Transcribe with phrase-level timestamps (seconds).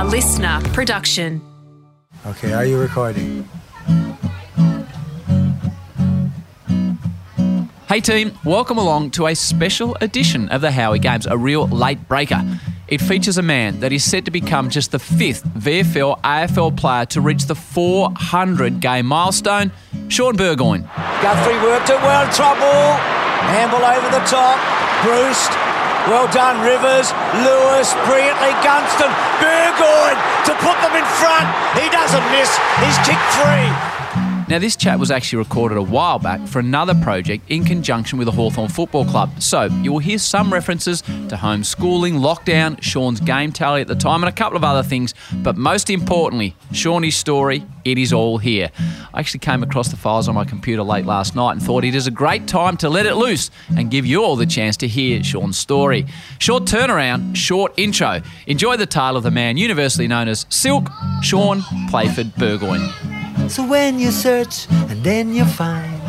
[0.00, 1.42] A listener production.
[2.24, 3.46] Okay, are you recording?
[7.86, 12.08] Hey team, welcome along to a special edition of the Howie Games, a real late
[12.08, 12.42] breaker.
[12.88, 17.04] It features a man that is said to become just the fifth VFL AFL player
[17.04, 19.70] to reach the 400 game milestone,
[20.08, 20.88] Shaun Burgoyne.
[21.20, 22.96] Guthrie worked it well, trouble.
[23.52, 24.56] Handball over the top.
[25.04, 25.69] Bruce.
[26.08, 27.12] Well done, Rivers.
[27.44, 28.56] Lewis, brilliantly.
[28.64, 29.12] Gunston.
[29.42, 31.46] Burgoyne to put them in front.
[31.76, 32.50] He doesn't miss.
[32.80, 33.89] He's kicked three.
[34.50, 38.26] Now, this chat was actually recorded a while back for another project in conjunction with
[38.26, 39.40] the Hawthorn Football Club.
[39.40, 44.24] So, you will hear some references to homeschooling, lockdown, Shaun's game tally at the time,
[44.24, 45.14] and a couple of other things.
[45.34, 48.72] But most importantly, Shaunie's story, it is all here.
[49.14, 51.94] I actually came across the files on my computer late last night and thought it
[51.94, 54.88] is a great time to let it loose and give you all the chance to
[54.88, 56.06] hear Shaun's story.
[56.40, 58.20] Short turnaround, short intro.
[58.48, 60.88] Enjoy the tale of the man universally known as Silk,
[61.22, 63.19] Shaun Playford Burgoyne.
[63.50, 66.00] So when you search and then you find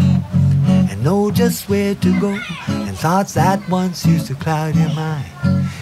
[0.90, 2.40] and know just where to go
[2.70, 5.26] and thoughts that once used to cloud your mind,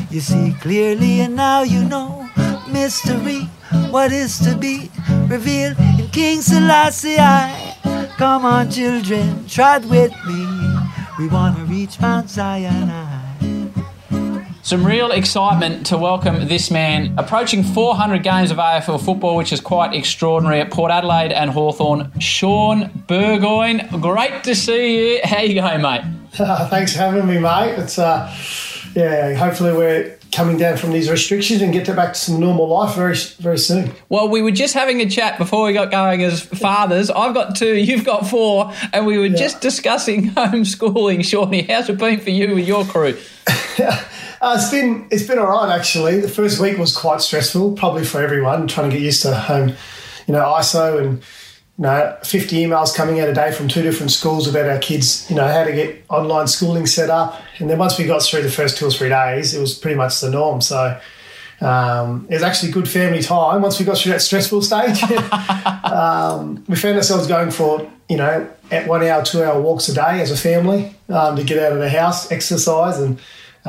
[0.10, 2.30] you see clearly and now you know
[2.72, 3.42] mystery,
[3.92, 4.90] what is to be
[5.28, 7.18] revealed in King Selassie.
[8.16, 10.48] Come on, children, trot with me.
[11.20, 13.29] We wanna reach Mount Zion.
[14.70, 19.61] Some real excitement to welcome this man approaching 400 games of AFL football, which is
[19.61, 22.11] quite extraordinary at Port Adelaide and Hawthorn.
[22.20, 25.22] Shaun Burgoyne, great to see you.
[25.23, 26.03] How you going, mate?
[26.34, 27.80] thanks for having me, mate.
[27.80, 28.31] It's uh,
[28.95, 29.34] yeah.
[29.34, 32.95] Hopefully, we're coming down from these restrictions and get to back to some normal life
[32.95, 33.92] very very soon.
[34.09, 37.09] Well, we were just having a chat before we got going as fathers.
[37.09, 39.36] I've got two, you've got four, and we were yeah.
[39.36, 41.26] just discussing homeschooling.
[41.26, 43.17] Shawnee, how's it been for you with your crew?
[44.42, 46.20] Uh, it's been it's been all right actually.
[46.20, 49.70] The first week was quite stressful, probably for everyone trying to get used to home,
[50.28, 51.23] you know, ISO and
[51.78, 55.30] you know, 50 emails coming out a day from two different schools about our kids,
[55.30, 57.42] you know, how to get online schooling set up.
[57.60, 59.95] And then once we got through the first two or three days, it was pretty
[59.95, 60.60] much the norm.
[60.60, 61.00] So
[61.61, 65.02] um, it was actually good family time once we got through that stressful stage.
[65.83, 69.94] um, we found ourselves going for, you know, at one hour, two hour walks a
[69.94, 73.20] day as a family um, to get out of the house, exercise, and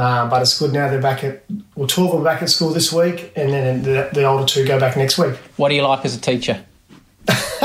[0.00, 1.44] um, but it's good now they're back at,
[1.74, 4.66] well, 12 of them back at school this week, and then the, the older two
[4.66, 5.34] go back next week.
[5.58, 6.64] What do you like as a teacher?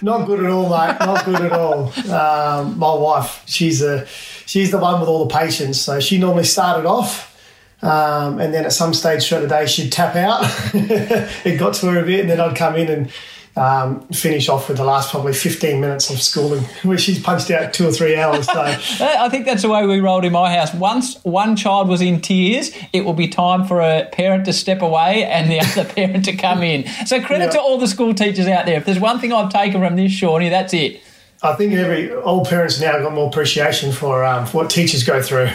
[0.00, 0.96] Not good at all, mate.
[1.00, 1.92] Not good at all.
[2.08, 5.80] Um, my wife, she's a, she's the one with all the patience.
[5.80, 7.36] So she normally started off,
[7.82, 10.44] um, and then at some stage throughout the day she'd tap out.
[10.72, 13.12] it got to her a bit, and then I'd come in and
[13.56, 17.72] um, finish off with the last probably 15 minutes of schooling, where she's punched out
[17.72, 18.46] two or three hours.
[18.46, 20.72] So I think that's the way we rolled in my house.
[20.74, 24.82] Once one child was in tears, it will be time for a parent to step
[24.82, 26.86] away and the other parent to come in.
[27.06, 27.50] So credit yeah.
[27.52, 28.76] to all the school teachers out there.
[28.76, 31.00] If there's one thing I've taken from this, Shawnee, that's it.
[31.42, 35.22] I think every all parents now got more appreciation for, um, for what teachers go
[35.22, 35.50] through.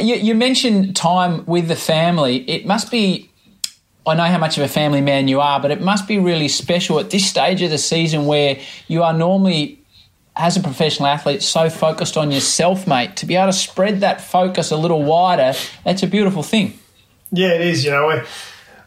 [0.00, 2.48] you, you mentioned time with the family.
[2.48, 3.29] It must be
[4.06, 6.48] I know how much of a family man you are, but it must be really
[6.48, 9.78] special at this stage of the season where you are normally,
[10.34, 13.16] as a professional athlete, so focused on yourself, mate.
[13.16, 15.52] To be able to spread that focus a little wider,
[15.84, 16.78] that's a beautiful thing.
[17.30, 17.84] Yeah, it is.
[17.84, 18.26] You know, we're,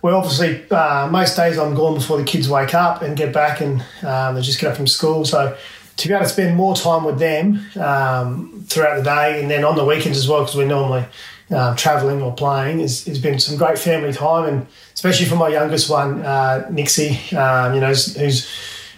[0.02, 3.62] we're obviously, uh, most days I'm gone before the kids wake up and get back
[3.62, 5.26] and um, they just get up from school.
[5.26, 5.56] So
[5.96, 9.64] to be able to spend more time with them um, throughout the day and then
[9.64, 11.06] on the weekends as well, because we're normally
[11.52, 15.50] um, traveling or playing, has, has been some great family time and especially for my
[15.50, 18.48] youngest one, uh, Nixie, um, you know, who's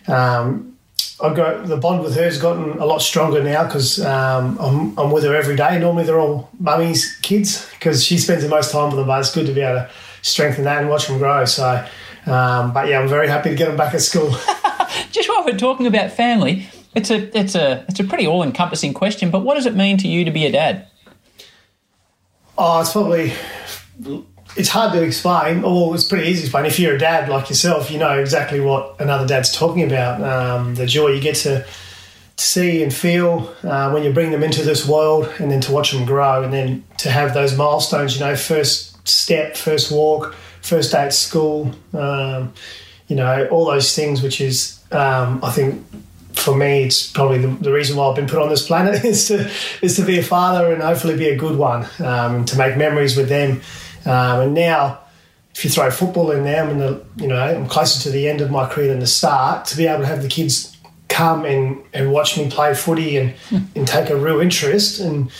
[0.07, 0.75] um,
[1.21, 4.97] I've got the bond with her has gotten a lot stronger now because um, I'm,
[4.99, 5.79] I'm with her every day.
[5.79, 9.33] Normally they're all mummy's kids because she spends the most time with them, but it's
[9.33, 9.89] good to be able to
[10.21, 11.45] strengthen that and watch them grow.
[11.45, 11.85] So,
[12.25, 14.29] um, but yeah, I'm very happy to get them back at school.
[15.11, 18.93] Just while we're talking about family, it's a it's a it's a pretty all encompassing
[18.93, 19.31] question.
[19.31, 20.87] But what does it mean to you to be a dad?
[22.57, 23.33] Oh, it's probably
[24.55, 26.65] it's hard to explain, or it's pretty easy to explain.
[26.65, 30.21] If you're a dad like yourself, you know exactly what another dad's talking about.
[30.21, 31.65] Um, the joy you get to,
[32.37, 35.91] see and feel uh, when you bring them into this world, and then to watch
[35.91, 38.15] them grow, and then to have those milestones.
[38.15, 41.71] You know, first step, first walk, first day at school.
[41.93, 42.53] Um,
[43.07, 45.85] you know, all those things, which is, um, I think,
[46.35, 49.27] for me, it's probably the, the, reason why I've been put on this planet is
[49.27, 49.49] to
[49.81, 53.17] is to be a father and hopefully be a good one, um, to make memories
[53.17, 53.61] with them.
[54.05, 54.99] Um, and now,
[55.53, 58.27] if you throw football in there, I'm in the, you know, I'm closer to the
[58.27, 59.65] end of my career than the start.
[59.67, 60.77] To be able to have the kids
[61.07, 63.59] come and, and watch me play footy and, hmm.
[63.75, 65.31] and take a real interest, and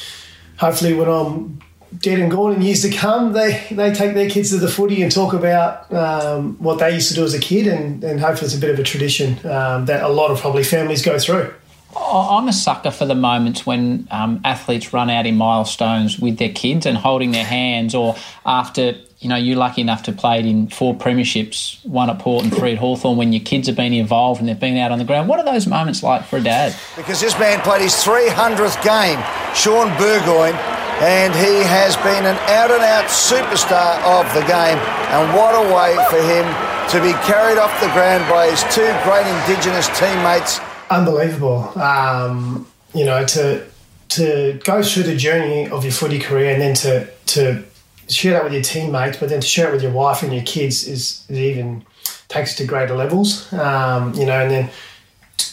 [0.57, 1.62] hopefully when I'm
[2.00, 5.01] dead and gone in years to come, they, they take their kids to the footy
[5.01, 8.45] and talk about um, what they used to do as a kid, and, and hopefully
[8.45, 11.53] it's a bit of a tradition um, that a lot of probably families go through.
[11.97, 16.50] I'm a sucker for the moments when um, athletes run out in milestones with their
[16.51, 18.15] kids and holding their hands, or
[18.45, 22.44] after you know you're lucky enough to play it in four premierships, one at Port
[22.44, 25.00] and three at Hawthorn, when your kids have been involved and they've been out on
[25.00, 25.30] the ground.
[25.30, 26.75] What are those moments like for a dad?
[26.97, 29.24] Because this man played his 300th game,
[29.56, 34.80] Shaun Burgoyne, and he has been an out-and-out superstar of the game.
[35.12, 36.45] And what a way for him
[36.92, 40.59] to be carried off the ground by his two great Indigenous teammates
[40.89, 41.77] unbelievable.
[41.80, 43.65] Um, you know, to
[44.09, 47.63] to go through the journey of your footy career and then to to
[48.07, 50.44] share that with your teammates, but then to share it with your wife and your
[50.44, 51.83] kids is, is even
[52.27, 53.51] takes it to greater levels.
[53.53, 54.69] Um, you know, and then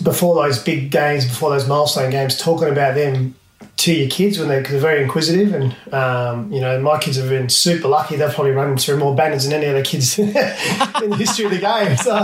[0.02, 3.34] before those big games, before those milestone games, talking about them
[3.82, 7.48] to your kids when they're very inquisitive and um, you know my kids have been
[7.48, 11.46] super lucky they've probably run through more banners than any other kids in the history
[11.46, 12.14] of the game so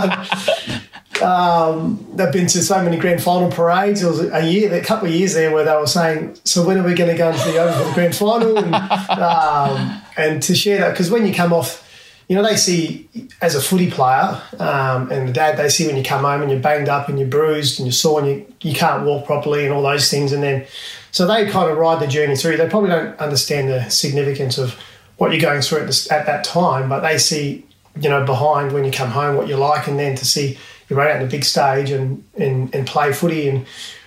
[1.21, 3.99] um, they've been to so many grand final parades.
[3.99, 6.77] There was a year, a couple of years there, where they were saying, "So when
[6.77, 10.41] are we going to go into the Oval for the grand final?" And, um, and
[10.43, 11.85] to share that because when you come off,
[12.29, 13.09] you know, they see
[13.41, 16.51] as a footy player um, and the dad, they see when you come home and
[16.51, 19.65] you're banged up and you're bruised and you're sore and you, you can't walk properly
[19.65, 20.65] and all those things, and then
[21.11, 22.57] so they kind of ride the journey through.
[22.57, 24.79] They probably don't understand the significance of
[25.17, 27.65] what you're going through at, this, at that time, but they see,
[27.99, 30.57] you know, behind when you come home what you're like, and then to see
[30.87, 33.65] you run out on the big stage and, and, and play footy and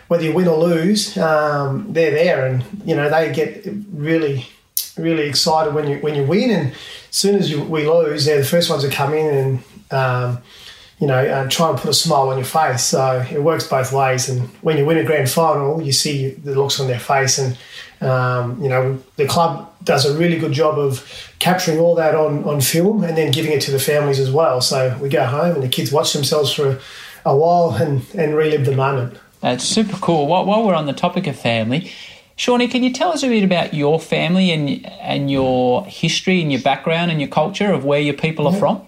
[0.08, 4.46] whether you win or lose, um, they're there and you know they get really
[4.98, 6.76] really excited when you when you win and as
[7.16, 10.42] soon as you, we lose, they're the first ones to come in and um,
[11.02, 12.84] you know uh, try and put a smile on your face.
[12.84, 14.28] So it works both ways.
[14.28, 17.58] And when you win a grand final, you see the looks on their face and
[18.02, 21.04] um, you know, the club does a really good job of
[21.38, 24.60] capturing all that on, on film and then giving it to the families as well.
[24.60, 26.80] So we go home and the kids watch themselves for a,
[27.26, 29.18] a while and, and relive the moment.
[29.40, 30.26] That's super cool.
[30.26, 31.92] While, while we're on the topic of family,
[32.36, 36.50] Shawnee, can you tell us a bit about your family and and your history and
[36.50, 38.84] your background and your culture of where your people are from?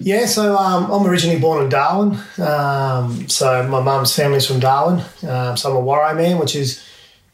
[0.00, 2.18] Yeah, so um, I'm originally born in Darwin.
[2.38, 5.04] Um, so my mum's family's from Darwin.
[5.28, 6.84] Um, so I'm a Warri man, which is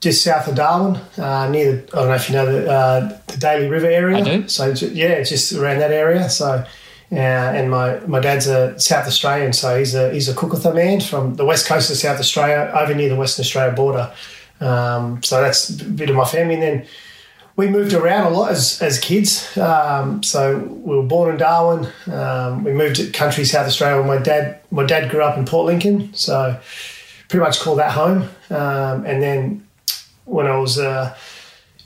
[0.01, 3.19] just south of Darwin, uh, near the, I don't know if you know the, uh,
[3.27, 4.19] the Daly River area.
[4.19, 4.49] I do.
[4.49, 6.31] So yeah, it's just around that area.
[6.31, 6.65] So,
[7.13, 11.01] uh, and my, my dad's a South Australian, so he's a he's a Kokatha man
[11.01, 14.13] from the west coast of South Australia, over near the Western Australia border.
[14.61, 16.55] Um, so that's a bit of my family.
[16.55, 16.87] And then
[17.61, 19.55] we moved around a lot as, as kids.
[19.59, 21.93] Um, so we were born in Darwin.
[22.11, 24.03] Um, we moved to country South Australia.
[24.03, 26.59] My dad my dad grew up in Port Lincoln, so
[27.29, 28.23] pretty much call that home.
[28.49, 29.69] Um, and then
[30.25, 31.15] when I was, uh,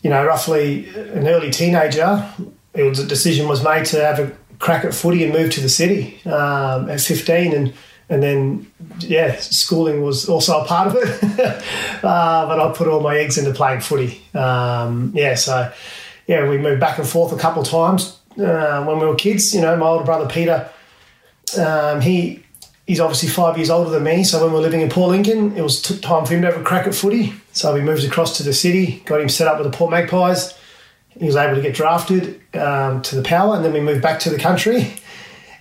[0.03, 2.25] you know, roughly an early teenager,
[2.73, 5.61] it was a decision was made to have a crack at footy and move to
[5.61, 7.75] the city um, at 15 and
[8.09, 8.71] and then
[9.01, 11.23] yeah schooling was also a part of it
[12.05, 15.73] uh, but I put all my eggs into playing footy um, yeah so
[16.27, 19.55] yeah we moved back and forth a couple of times uh, when we were kids
[19.55, 20.69] you know my older brother Peter
[21.59, 22.45] um, he
[22.87, 24.25] he's obviously five years older than me.
[24.25, 26.61] So when we were living in Port Lincoln, it was time for him to have
[26.61, 27.33] a crack at footy.
[27.53, 30.55] So we moved across to the city, got him set up with the Port Magpies.
[31.11, 34.19] He was able to get drafted um, to the power, and then we moved back
[34.21, 34.97] to the country.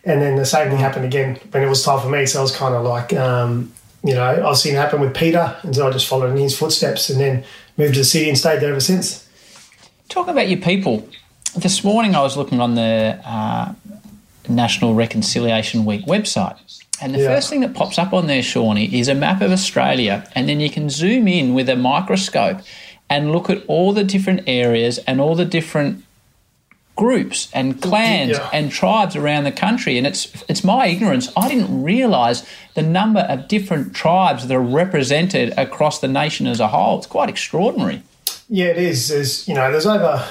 [0.06, 2.26] And then the same thing happened again when it was time for me.
[2.26, 3.72] So I was kind of like, um,
[4.04, 6.58] you know, I've seen it happen with Peter, and so I just followed in his
[6.58, 7.44] footsteps, and then
[7.78, 9.28] moved to the city and stayed there ever since.
[10.10, 11.08] Talk about your people.
[11.56, 13.74] This morning I was looking on the uh,
[14.50, 16.58] National Reconciliation Week website,
[17.02, 17.28] and the yeah.
[17.28, 20.30] first thing that pops up on there, Shawnee, is a map of Australia.
[20.36, 22.60] And then you can zoom in with a microscope
[23.10, 26.04] and look at all the different areas and all the different
[26.96, 28.50] groups and clans yeah.
[28.54, 29.98] and tribes around the country.
[29.98, 31.32] And it's it's my ignorance.
[31.36, 32.46] I didn't realise
[32.76, 36.98] the number of different tribes that are represented across the nation as a whole.
[36.98, 38.04] It's quite extraordinary.
[38.50, 39.08] Yeah, it is.
[39.08, 40.28] There's you know, there's over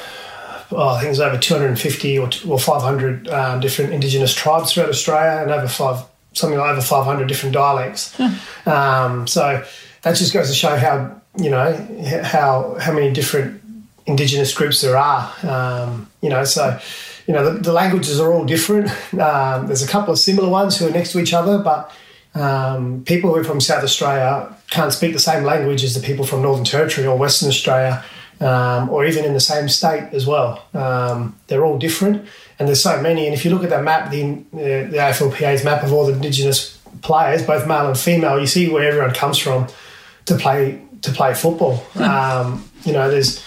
[0.75, 5.43] oh, I think there's over 250 or, or 500 um, different Indigenous tribes throughout Australia
[5.43, 6.05] and over five
[6.35, 8.19] something like over 500 different dialects.
[8.67, 9.65] Um, so
[10.03, 11.73] that just goes to show how you know
[12.23, 13.62] how how many different
[14.07, 15.33] indigenous groups there are.
[15.43, 16.79] Um, you know, so
[17.27, 18.91] you know the, the languages are all different.
[19.13, 21.93] Um, there's a couple of similar ones who are next to each other, but
[22.35, 26.25] um, people who are from South Australia can't speak the same language as the people
[26.25, 28.05] from Northern Territory or Western Australia.
[28.41, 30.67] Um, or even in the same state as well.
[30.75, 32.27] Um, they're all different
[32.59, 33.27] and there's so many.
[33.27, 36.13] And if you look at that map, the, uh, the AFLPA's map of all the
[36.13, 39.67] Indigenous players, both male and female, you see where everyone comes from
[40.27, 41.77] to play to play football.
[41.95, 42.03] Hmm.
[42.03, 43.45] Um, you know, there's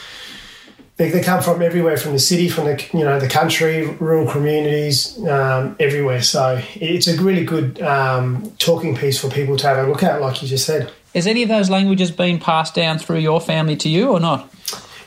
[0.98, 4.30] they, they come from everywhere, from the city, from the you know the country, rural
[4.30, 6.22] communities, um, everywhere.
[6.22, 10.22] So it's a really good um, talking piece for people to have a look at,
[10.22, 10.92] like you just said.
[11.14, 14.54] Has any of those languages been passed down through your family to you or not?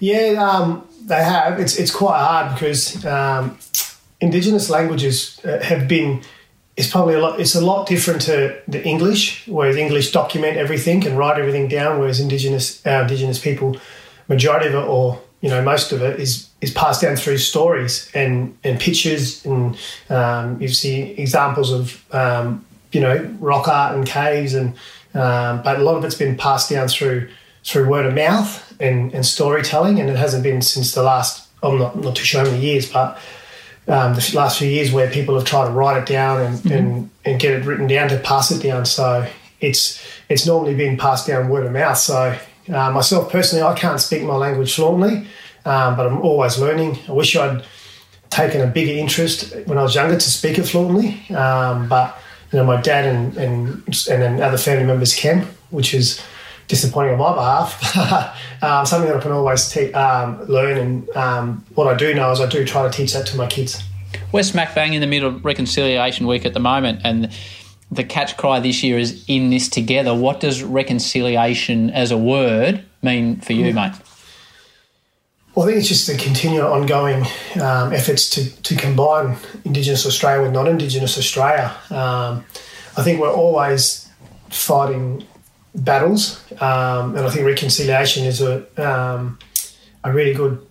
[0.00, 1.58] Yeah, um, they have.
[1.58, 3.58] It's it's quite hard because um,
[4.20, 6.22] Indigenous languages uh, have been.
[6.76, 7.40] It's probably a lot.
[7.40, 11.98] It's a lot different to the English, whereas English document everything and write everything down,
[11.98, 13.78] whereas Indigenous our Indigenous people,
[14.28, 18.10] majority of it, or you know most of it is is passed down through stories
[18.14, 19.78] and and pictures and
[20.10, 24.74] um, you see examples of um, you know rock art and caves and
[25.14, 27.28] um, but a lot of it's been passed down through
[27.64, 31.78] through word of mouth and, and storytelling and it hasn't been since the last I'm
[31.78, 33.18] not not too sure how many years but
[33.86, 36.72] um, the last few years where people have tried to write it down and, mm-hmm.
[36.72, 39.26] and, and get it written down to pass it down so
[39.60, 42.38] it's it's normally been passed down word of mouth so
[42.70, 45.26] uh, myself personally, I can't speak my language fluently,
[45.64, 46.98] um, but I'm always learning.
[47.08, 47.64] I wish I'd
[48.30, 52.18] taken a bigger interest when I was younger to speak it fluently, um, but
[52.52, 53.68] you know my dad and and
[54.10, 56.22] and then other family members can, which is
[56.68, 58.62] disappointing on my behalf.
[58.62, 62.30] um, something that I can always te- um, learn, and um, what I do know
[62.30, 63.82] is I do try to teach that to my kids.
[64.32, 67.32] We're smack bang in the middle of Reconciliation Week at the moment, and
[67.90, 70.14] the catch cry this year is in this together.
[70.14, 73.94] What does reconciliation as a word mean for you, mate?
[75.54, 77.24] Well, I think it's just the continual ongoing
[77.60, 81.74] um, efforts to, to combine Indigenous Australia with non Indigenous Australia.
[81.90, 82.44] Um,
[82.96, 84.08] I think we're always
[84.50, 85.26] fighting
[85.74, 89.38] battles, um, and I think reconciliation is a, um,
[90.04, 90.64] a really good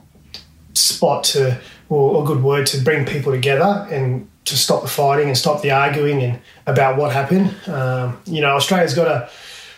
[0.74, 1.60] spot to,
[1.90, 5.62] or a good word to bring people together and to stop the fighting and stop
[5.62, 7.56] the arguing and about what happened.
[7.68, 9.30] Um, you know, Australia's got a,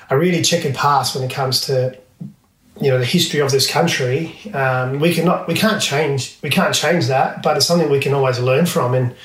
[0.10, 1.98] a really checkered past when it comes to
[2.82, 4.38] you know the history of this country.
[4.54, 8.13] Um, we cannot we can't change we can't change that, but it's something we can
[8.13, 9.16] always learn from and.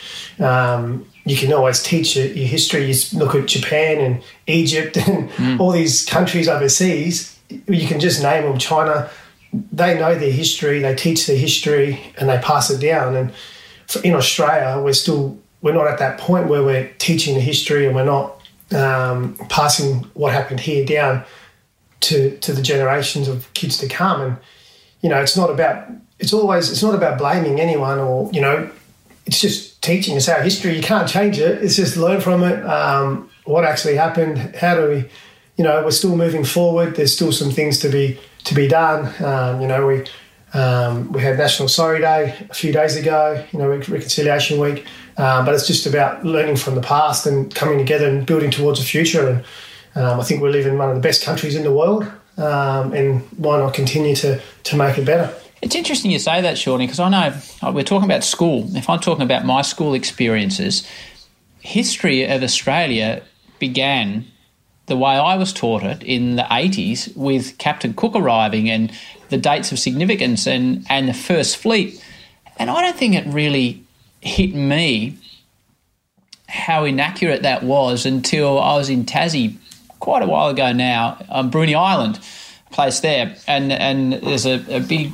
[0.41, 2.85] Um, you can always teach your, your, history.
[2.85, 5.59] You look at Japan and Egypt and mm.
[5.59, 7.39] all these countries overseas.
[7.49, 8.59] You can just name them.
[8.59, 9.11] China,
[9.73, 10.81] they know their history.
[10.81, 13.15] They teach their history and they pass it down.
[13.15, 13.33] And
[14.03, 17.95] in Australia, we're still we're not at that point where we're teaching the history and
[17.95, 18.39] we're not
[18.75, 21.25] um, passing what happened here down
[22.01, 24.21] to to the generations of kids to come.
[24.21, 24.37] And
[25.01, 28.71] you know, it's not about it's always it's not about blaming anyone or you know,
[29.27, 30.77] it's just teaching us our history.
[30.77, 31.63] You can't change it.
[31.63, 32.65] It's just learn from it.
[32.65, 34.57] Um, what actually happened?
[34.57, 35.09] How do we?
[35.57, 36.97] You know, we're still moving forward.
[36.97, 39.13] There's still some things to be to be done.
[39.25, 40.05] Um, you know, we
[40.59, 44.87] um, we had National Sorry Day a few days ago, you know, Reconciliation Week.
[45.17, 48.81] Um, but it's just about learning from the past and coming together and building towards
[48.81, 49.29] a future.
[49.29, 49.45] And
[49.97, 52.05] um, I think we live in one of the best countries in the world.
[52.37, 55.33] Um, and why not continue to, to make it better?
[55.63, 58.69] It's interesting you say that, Shawnee, because I know uh, we're talking about school.
[58.77, 60.87] If I'm talking about my school experiences,
[61.61, 63.23] history of Australia
[63.59, 64.27] began
[64.87, 68.93] the way I was taught it in the 80s with Captain Cook arriving and
[69.31, 72.03] the dates of significance and, and the First Fleet.
[72.59, 73.83] And I don't think it really
[74.21, 75.19] hit me
[76.49, 79.57] how inaccurate that was until I was in Tassie
[79.99, 82.21] quite a while ago now, on Bruny Island,
[82.71, 83.37] place there.
[83.47, 85.13] And, and there's a, a big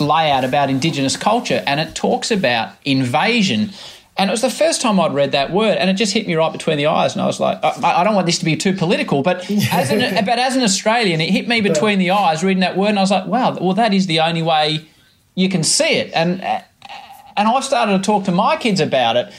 [0.00, 3.70] layout about Indigenous culture and it talks about invasion
[4.18, 6.34] and it was the first time I'd read that word, and it just hit me
[6.34, 7.12] right between the eyes.
[7.12, 9.90] And I was like, I, I don't want this to be too political, but as
[9.92, 12.98] an, but as an Australian, it hit me between the eyes reading that word, and
[12.98, 14.86] I was like, wow, well, that is the only way
[15.36, 16.10] you can see it.
[16.14, 19.32] And and I've started to talk to my kids about it,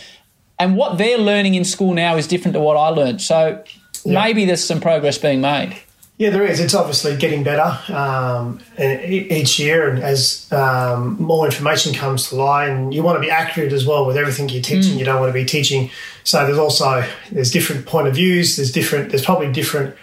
[0.58, 3.22] and what they're learning in school now is different to what I learned.
[3.22, 3.62] So
[4.06, 4.24] yeah.
[4.24, 5.78] maybe there's some progress being made.
[6.20, 6.60] Yeah, there is.
[6.60, 12.68] It's obviously getting better um, each year, and as um, more information comes to light,
[12.68, 14.96] and you want to be accurate as well with everything you're teaching.
[14.96, 15.00] Mm.
[15.00, 15.90] You don't want to be teaching.
[16.26, 18.58] So there's also there's different point of views.
[18.58, 19.12] There's different.
[19.12, 19.96] There's probably different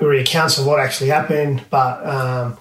[0.00, 2.56] accounts of what actually happened, but um,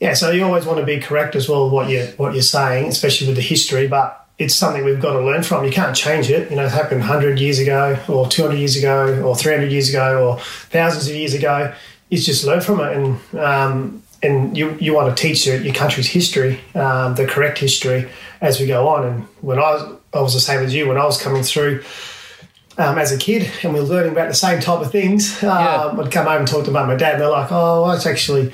[0.00, 0.14] yeah.
[0.14, 3.26] So you always want to be correct as well what you what you're saying, especially
[3.26, 3.86] with the history.
[3.86, 5.66] But it's something we've got to learn from.
[5.66, 6.48] You can't change it.
[6.48, 10.26] You know, it happened 100 years ago, or 200 years ago, or 300 years ago,
[10.26, 10.38] or
[10.70, 11.74] thousands of years ago
[12.10, 15.74] is just learn from it and um, and you, you want to teach your, your
[15.74, 18.08] country's history, um, the correct history
[18.40, 19.06] as we go on.
[19.06, 21.82] And when I was, I was the same as you, when I was coming through
[22.76, 25.84] um, as a kid and we were learning about the same type of things, yeah.
[25.84, 27.92] Um, I'd come home and talk to mum and dad and they're like, oh, well,
[27.92, 28.52] it's actually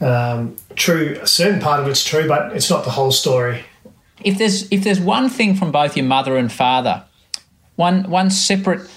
[0.00, 1.18] um, true.
[1.20, 3.64] A certain part of it's true, but it's not the whole story.
[4.22, 7.04] If there's, if there's one thing from both your mother and father,
[7.76, 8.88] one, one separate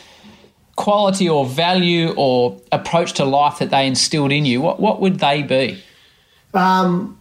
[0.75, 5.19] quality or value or approach to life that they instilled in you, what, what would
[5.19, 5.83] they be?
[6.53, 7.17] Um,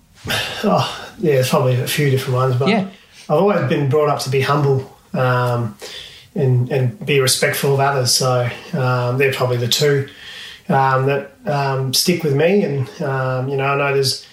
[0.64, 2.88] oh, yeah, there's probably a few different ones, but Yeah.
[3.28, 5.76] I've always been brought up to be humble um,
[6.35, 8.12] and and be respectful of others.
[8.12, 10.09] So um, they're probably the two
[10.69, 12.64] um, that um, stick with me.
[12.64, 14.26] And um, you know, I know there's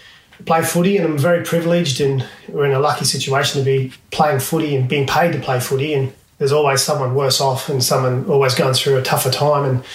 [0.45, 4.39] play footy, and I'm very privileged, and we're in a lucky situation to be playing
[4.39, 5.93] footy and being paid to play footy.
[5.93, 9.85] And there's always someone worse off, and someone always going through a tougher time, and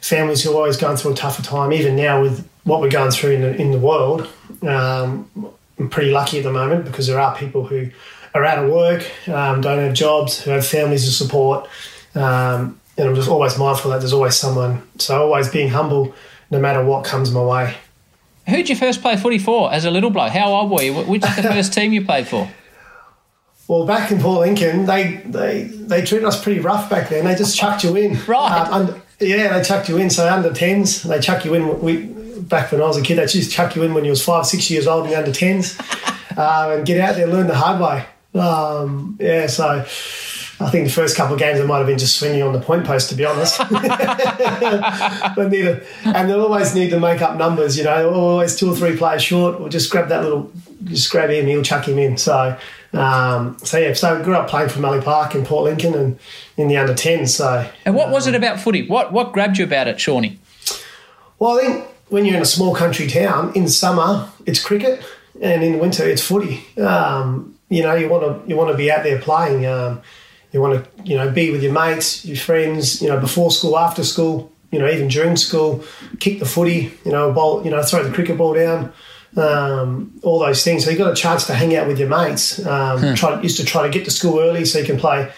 [0.00, 1.72] families who are always going through a tougher time.
[1.72, 4.28] Even now with what we're going through in the, in the world,
[4.62, 5.30] um,
[5.78, 7.90] I'm pretty lucky at the moment because there are people who
[8.34, 11.68] are out of work, um, don't have jobs, who have families to support.
[12.14, 14.82] Um, and I'm just always mindful that there's always someone.
[14.98, 16.14] So always being humble
[16.50, 17.74] no matter what comes my way.
[18.48, 20.32] Who'd you first play footy for as a little bloke?
[20.32, 20.94] How old were you?
[20.94, 22.50] Which is the first team you played for?
[23.68, 27.26] Well, back in Port Lincoln, they, they, they treated us pretty rough back then.
[27.26, 28.18] They just chucked you in.
[28.24, 28.62] Right.
[28.62, 30.08] Um, under, yeah, they chucked you in.
[30.08, 31.80] So under 10s, they chuck you in.
[31.80, 32.06] We,
[32.40, 34.46] back when I was a kid, they just chuck you in when you was five,
[34.46, 35.78] six years old in the under 10s
[36.38, 38.06] uh, and get out there and learn the hard way.
[38.40, 39.84] Um, yeah, so
[40.60, 42.60] I think the first couple of games I might have been just swinging on the
[42.60, 43.58] point post, to be honest.
[43.70, 48.76] but neither, and they'll always need to make up numbers, you know, always two or
[48.76, 50.50] three players short, or just grab that little,
[50.84, 52.16] just grab him, he'll chuck him in.
[52.16, 52.58] So,
[52.92, 56.18] um, so yeah, so I grew up playing for Mallee Park in Port Lincoln and
[56.56, 57.28] in the under 10s.
[57.28, 58.86] So, And what was it about footy?
[58.86, 60.38] What what grabbed you about it, Shawnee?
[61.38, 65.04] well, I think when you're in a small country town, in summer it's cricket,
[65.40, 66.64] and in the winter it's footy.
[66.80, 69.66] Um, you know, you want to you want to be out there playing.
[69.66, 70.00] Um,
[70.52, 73.02] you want to you know be with your mates, your friends.
[73.02, 74.50] You know, before school, after school.
[74.70, 75.82] You know, even during school,
[76.20, 76.92] kick the footy.
[77.04, 77.64] You know, bowl.
[77.64, 78.92] You know, throw the cricket ball down.
[79.36, 80.84] Um, all those things.
[80.84, 82.64] So you got a chance to hang out with your mates.
[82.64, 85.30] Um, try used to try to get to school early so you can play.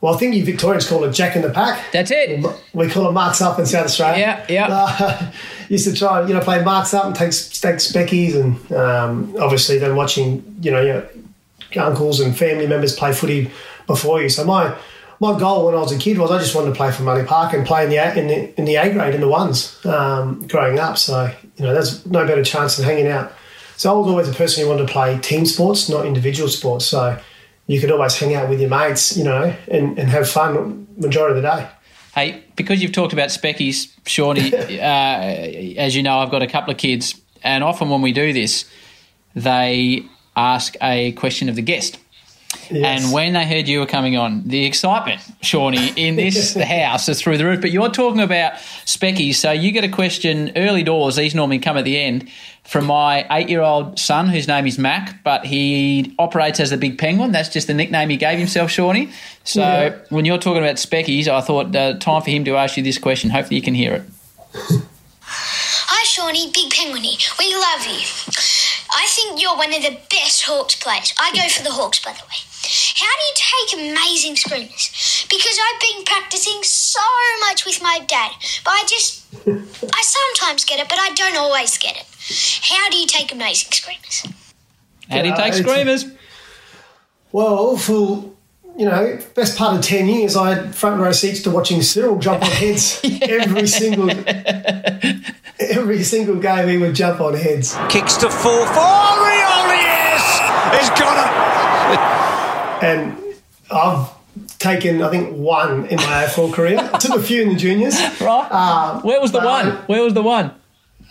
[0.00, 1.92] Well, I think you Victorians call it Jack in the Pack.
[1.92, 2.42] That's it.
[2.72, 4.44] We call it marks up in South Australia.
[4.48, 4.70] Yeah, yeah.
[4.70, 5.32] Uh,
[5.68, 9.78] used to try, you know, play marks up and take take speckies, and um, obviously
[9.78, 13.50] then watching, you know, your uncles and family members play footy
[13.86, 14.28] before you.
[14.28, 14.74] So my
[15.20, 17.24] my goal when I was a kid was I just wanted to play for Mallee
[17.24, 19.78] Park and play in the A- in the in the A grade in the ones
[19.84, 20.96] um, growing up.
[20.98, 23.32] So you know, there's no better chance than hanging out.
[23.76, 26.86] So I was always a person who wanted to play team sports, not individual sports.
[26.86, 27.18] So
[27.66, 31.38] you could always hang out with your mates, you know, and, and have fun majority
[31.38, 31.68] of the day.
[32.14, 36.72] Hey, because you've talked about speckies, Shawnee, uh, as you know, I've got a couple
[36.72, 38.64] of kids, and often when we do this,
[39.34, 40.04] they
[40.36, 41.98] ask a question of the guest.
[42.70, 43.04] Yes.
[43.04, 47.20] And when they heard you were coming on, the excitement, Shawnee, in this house is
[47.20, 47.60] through the roof.
[47.60, 48.54] But you're talking about
[48.86, 51.16] Specky, so you get a question early doors.
[51.16, 52.28] These normally come at the end
[52.64, 57.32] from my eight-year-old son, whose name is Mac, but he operates as the Big Penguin.
[57.32, 59.10] That's just the nickname he gave himself, Shawnee.
[59.44, 59.96] So Yeah.
[60.10, 62.98] when you're talking about speckies, I thought uh, time for him to ask you this
[62.98, 63.30] question.
[63.30, 64.02] Hopefully, you can hear it.
[65.22, 67.16] Hi, Shawnee, Big Penguiny.
[67.38, 68.06] We love you.
[68.92, 71.14] I think you're one of the best Hawks players.
[71.18, 72.40] I go for the Hawks, by the way.
[72.96, 75.26] How do you take amazing screamers?
[75.30, 77.00] Because I've been practicing so
[77.48, 78.32] much with my dad,
[78.64, 82.06] but I just, I sometimes get it, but I don't always get it.
[82.62, 84.26] How do you take amazing screamers?
[85.08, 86.04] How do you take it's- screamers?
[87.32, 88.30] Well, for
[88.76, 92.18] you know, best part of ten years, I had front row seats to watching Cyril
[92.18, 94.08] jump on heads every single
[95.90, 96.68] every single game.
[96.68, 97.76] He would jump on heads.
[97.88, 100.78] Kicks to full for oh, Rioli, yes!
[100.78, 101.16] He's got
[101.90, 102.84] it!
[102.84, 103.16] and
[103.72, 104.08] I've
[104.58, 106.78] taken I think one in my AFL career.
[106.78, 107.98] I took a few in the juniors.
[108.20, 109.00] Right.
[109.02, 109.70] Where was the one?
[109.86, 110.52] Where was the one?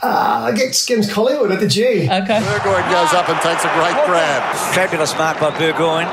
[0.01, 2.03] Uh, I get Skims Collingwood at the G.
[2.03, 2.39] Okay.
[2.39, 4.55] Burgoyne goes up and takes a great grab.
[4.73, 6.07] Fabulous mark by Burgoyne.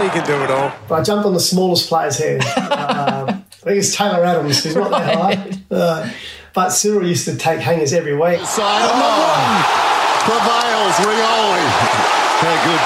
[0.00, 0.72] He can do it all.
[0.88, 2.40] But I jumped on the smallest player's head.
[2.40, 3.28] um,
[3.62, 5.76] I think it's Taylor Adams, who's not that high.
[5.76, 6.10] Uh,
[6.54, 8.40] but Cyril used to take hangers every week.
[8.44, 9.64] Side on the run.
[10.24, 11.64] Prevails Rioli.
[12.42, 12.82] Very good.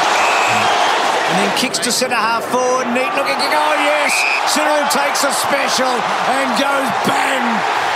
[1.26, 2.86] And then kicks to centre half forward.
[2.94, 3.50] Neat looking kick.
[3.50, 4.14] Oh, yes!
[4.52, 7.86] Cyril takes a special and goes bang!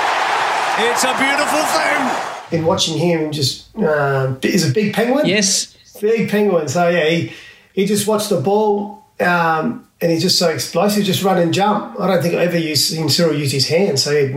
[0.83, 2.59] It's a beautiful thing.
[2.59, 5.27] In watching him, just uh, he's a big penguin.
[5.27, 5.77] Yes.
[6.01, 6.69] big penguin.
[6.69, 7.33] So yeah, he
[7.73, 12.01] he just watched the ball, um, and he's just so explosive, just run and jump.
[12.01, 14.35] I don't think I ever used seen Cyril use his hands, so he had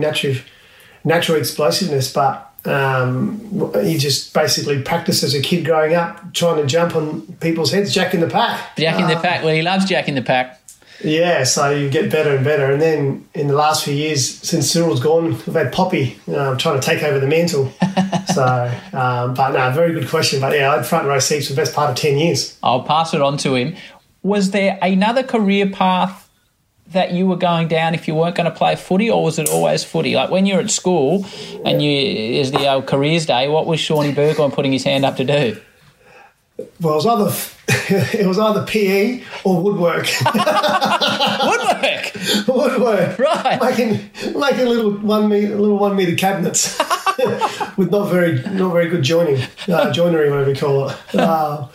[1.04, 2.50] natural explosiveness, but.
[2.66, 7.70] Um, he just basically practiced as a kid growing up, trying to jump on people's
[7.70, 8.74] heads, Jack in the pack.
[8.78, 9.44] Jack in the pack.
[9.44, 10.62] Well, he loves Jack in the pack.
[11.02, 12.70] Yeah, so you get better and better.
[12.70, 16.80] And then in the last few years, since Cyril's gone, we've had Poppy um, trying
[16.80, 17.72] to take over the mantle.
[18.32, 20.40] so, um, but no, very good question.
[20.40, 22.58] But yeah, I had front row seats for the best part of 10 years.
[22.62, 23.76] I'll pass it on to him.
[24.22, 26.23] Was there another career path
[26.88, 29.48] that you were going down if you weren't going to play footy, or was it
[29.48, 30.14] always footy?
[30.14, 31.26] Like when you're at school
[31.64, 35.16] and you is the old careers day, what was Shawnee Burgoyne putting his hand up
[35.16, 35.60] to do?
[36.80, 37.32] Well, it was either
[38.18, 40.06] it was either PE or woodwork.
[41.44, 42.12] woodwork.
[42.46, 43.18] woodwork.
[43.18, 43.58] Right.
[43.60, 46.78] Making making little one meter little one meter cabinets
[47.76, 50.96] with not very not very good joining uh, joinery whatever you call it.
[51.14, 51.66] Uh,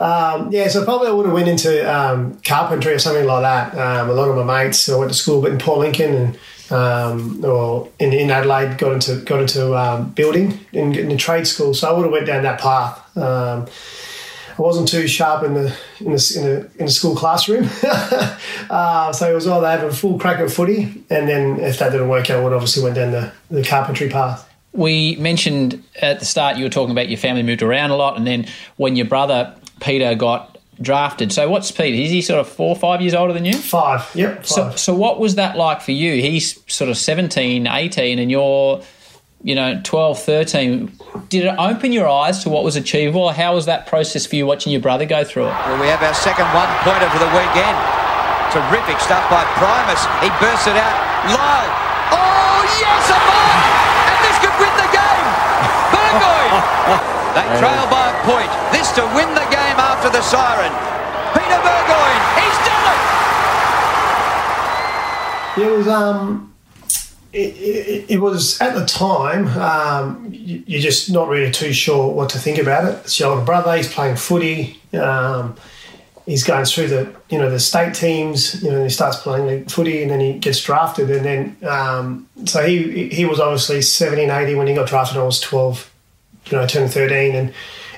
[0.00, 3.76] um, yeah, so probably I would have went into um, carpentry or something like that.
[3.76, 6.38] Um, a lot of my mates I went to school, but in Port Lincoln and
[6.72, 11.46] um, or in, in Adelaide got into got into um, building in, in the trade
[11.46, 11.74] school.
[11.74, 13.16] So I would have went down that path.
[13.16, 13.66] Um,
[14.58, 17.68] I wasn't too sharp in the in the in the, in the school classroom,
[18.70, 21.90] uh, so it was either having a full crack at footy, and then if that
[21.90, 24.48] didn't work out, I would obviously went down the, the carpentry path.
[24.72, 28.16] We mentioned at the start you were talking about your family moved around a lot,
[28.16, 31.32] and then when your brother Peter got drafted.
[31.32, 31.96] So what's Peter?
[31.96, 33.54] Is he sort of four or five years older than you?
[33.54, 34.38] Five, yep.
[34.38, 34.46] Five.
[34.46, 36.22] So, so what was that like for you?
[36.22, 38.82] He's sort of 17, 18, and you're,
[39.42, 40.98] you know, 12, 13.
[41.28, 43.30] Did it open your eyes to what was achievable?
[43.30, 45.54] How was that process for you watching your brother go through it?
[45.66, 47.76] Well, we have our second one pointer for the weekend.
[48.54, 50.02] Terrific stuff by Primus.
[50.22, 51.62] He bursts it out low.
[52.12, 53.64] Oh, yes, a mark!
[54.12, 55.26] And this could win the game.
[55.90, 56.60] Burgoyne.
[57.36, 58.50] they trail by a point.
[58.70, 59.51] This to win the game
[60.02, 60.72] after the siren.
[61.32, 62.22] Peter Burgoyne.
[62.34, 62.86] He's done
[65.56, 65.62] it.
[65.62, 66.52] It was um,
[67.32, 72.12] it, it, it was at the time um, you, you're just not really too sure
[72.12, 72.98] what to think about it.
[73.04, 73.76] It's your older brother.
[73.76, 74.80] He's playing footy.
[74.92, 75.54] Um,
[76.26, 78.60] he's going through the you know the state teams.
[78.60, 81.12] You know, he starts playing footy and then he gets drafted.
[81.12, 85.18] And then um, so he he was obviously 17, 18 when he got drafted.
[85.18, 85.88] I was twelve.
[86.46, 87.54] You know, turned thirteen, and it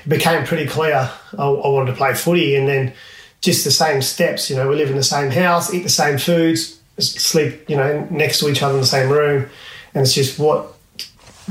[0.07, 2.55] became pretty clear I, I wanted to play footy.
[2.55, 2.93] And then
[3.41, 4.49] just the same steps.
[4.49, 7.69] You know, we live in the same house, eat the same foods, sleep.
[7.69, 9.49] You know, next to each other in the same room,
[9.93, 10.73] and it's just what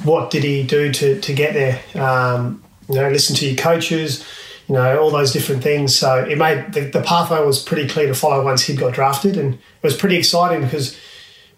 [0.03, 1.81] what did he do to to get there?
[2.03, 4.25] Um, you know, listen to your coaches
[4.69, 5.95] you know, all those different things.
[5.95, 9.37] So it made the, the pathway was pretty clear to follow once he got drafted,
[9.37, 10.99] and it was pretty exciting because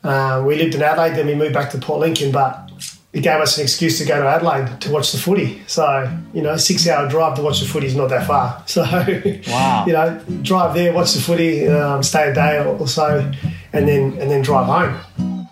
[0.03, 2.71] uh, we lived in Adelaide, then we moved back to Port Lincoln, but
[3.13, 5.63] it gave us an excuse to go to Adelaide to watch the footy.
[5.67, 8.63] So you know, six hour drive to watch the footy is not that far.
[8.69, 9.85] So wow.
[9.87, 13.33] you know, drive there, watch the footy, um, stay a day or so,
[13.73, 15.47] and then and then drive home.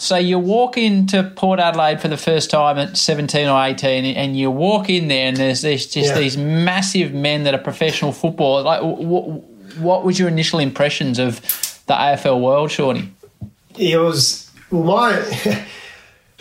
[0.00, 4.36] So you walk into Port Adelaide for the first time at 17 or 18, and
[4.36, 6.18] you walk in there, and there's, there's just Yeah.
[6.20, 8.64] these massive men that are professional footballers.
[8.64, 9.24] Like, what,
[9.78, 11.40] what was your initial impressions of
[11.86, 13.12] the AFL world, Shawnee?
[13.76, 15.12] it was well, my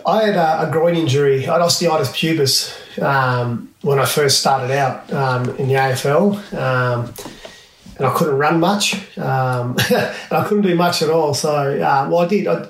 [0.06, 1.48] I had a, a groin injury.
[1.48, 7.14] I had osteitis pubis um, when I first started out um, in the AFL, um,
[7.98, 8.96] and I couldn't run much.
[9.18, 11.34] Um, and I couldn't do much at all.
[11.34, 12.48] So, uh, well, I did.
[12.48, 12.68] I,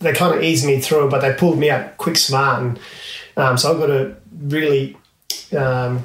[0.00, 2.80] they kind of eased me through it, but they pulled me out quick, smart, and
[3.36, 4.96] um, so I got a really
[5.56, 6.04] um,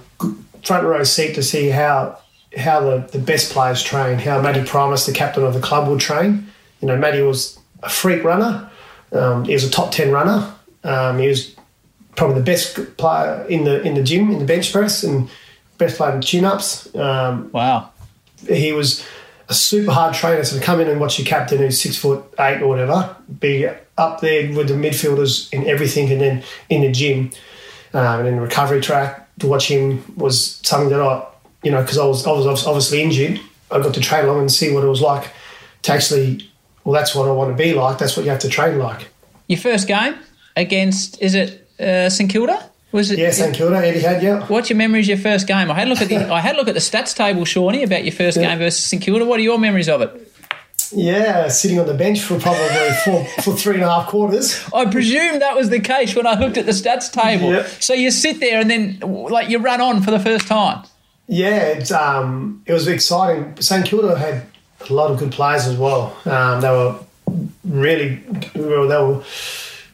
[0.63, 2.17] front row seat to see how
[2.57, 5.99] how the, the best players train, how Matty Primus, the captain of the club, would
[5.99, 6.47] train.
[6.81, 8.69] You know, Matty was a freak runner.
[9.11, 10.53] Um, he was a top ten runner.
[10.83, 11.55] Um, he was
[12.15, 15.29] probably the best player in the in the gym in the bench press and
[15.77, 16.93] best player in chin ups.
[16.95, 17.89] Um, wow,
[18.47, 19.05] he was
[19.49, 20.43] a super hard trainer.
[20.43, 23.67] So to come in and watch your captain who's six foot eight or whatever, be
[23.97, 27.31] up there with the midfielders in everything, and then in the gym
[27.93, 31.25] um, and in the recovery track to watch him was something that I,
[31.63, 33.39] you know, because I was I was obviously injured.
[33.69, 35.31] I got to train along and see what it was like
[35.83, 36.47] to actually.
[36.83, 37.97] Well, that's what I want to be like.
[37.97, 39.07] That's what you have to train like.
[39.47, 40.15] Your first game
[40.55, 42.69] against, is it uh, St Kilda?
[42.91, 43.19] Was it?
[43.19, 44.45] Yeah, St Kilda, Eddie had, yeah.
[44.47, 45.71] What's your memories of your first game?
[45.71, 47.83] I had a look at the I had a look at the stats table, Shawnee,
[47.83, 48.49] about your first Yeah.
[48.49, 49.25] game versus St Kilda.
[49.25, 50.27] What are your memories of it?
[50.93, 54.61] Yeah, sitting on the bench for probably four, for three and a half quarters.
[54.73, 57.53] I presume that was the case when I looked at the stats table.
[57.53, 57.67] Yep.
[57.79, 60.83] So you sit there and then like you run on for the first time.
[61.27, 63.55] Yeah, it's, um, it was exciting.
[63.61, 64.43] St Kilda had
[64.89, 66.17] a lot of good players as well.
[66.25, 66.99] Um, they were
[67.63, 68.21] really
[68.55, 68.87] well.
[68.87, 69.23] They were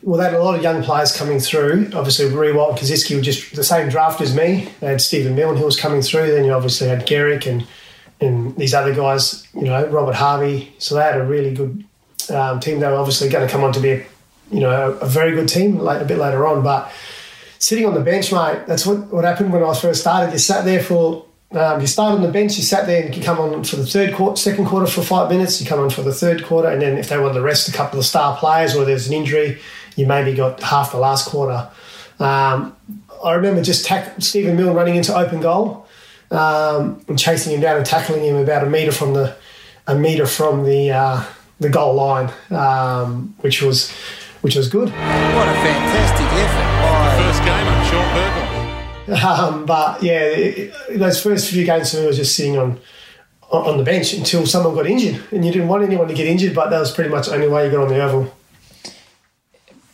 [0.03, 0.17] well.
[0.17, 1.91] They had a lot of young players coming through.
[1.93, 4.69] Obviously, Riewoldt and Koschitzke were just the same draft as me.
[4.79, 6.31] They had Stephen Milne who was coming through.
[6.31, 7.65] Then you obviously had Gehrig and
[8.19, 9.47] and these other guys.
[9.53, 10.73] You know, Robert Harvey.
[10.77, 11.83] So they had a really good
[12.33, 12.79] um, team.
[12.79, 14.05] They were obviously going to come on to be a
[14.51, 16.91] you know a, very good team like, a bit later on, but
[17.59, 20.31] sitting on the bench, mate, that's what, what happened when I first started.
[20.31, 23.23] You sat there for, um, you started on the bench, you sat there and you
[23.23, 26.01] come on for the third quarter, second quarter for five minutes, you come on for
[26.01, 28.75] the third quarter, and then if they wanted to rest a couple of star players
[28.75, 29.59] or there's an injury,
[29.95, 31.69] you maybe got half the last quarter.
[32.19, 32.75] Um,
[33.23, 35.87] I remember just tack- Stephen Milne running into open goal
[36.31, 39.35] um, and chasing him down and tackling him about a metre from the
[39.87, 41.23] a metre from the uh,
[41.59, 43.91] the goal line, um, which was
[44.41, 44.89] which was good.
[44.89, 48.46] What a fantastic effort by First game of Shaun Burgoyne.
[49.07, 52.79] Um, but yeah, it, those first few games for me was just sitting on
[53.49, 56.53] on the bench until someone got injured, and you didn't want anyone to get injured,
[56.53, 58.33] but that was pretty much the only way you got on the oval.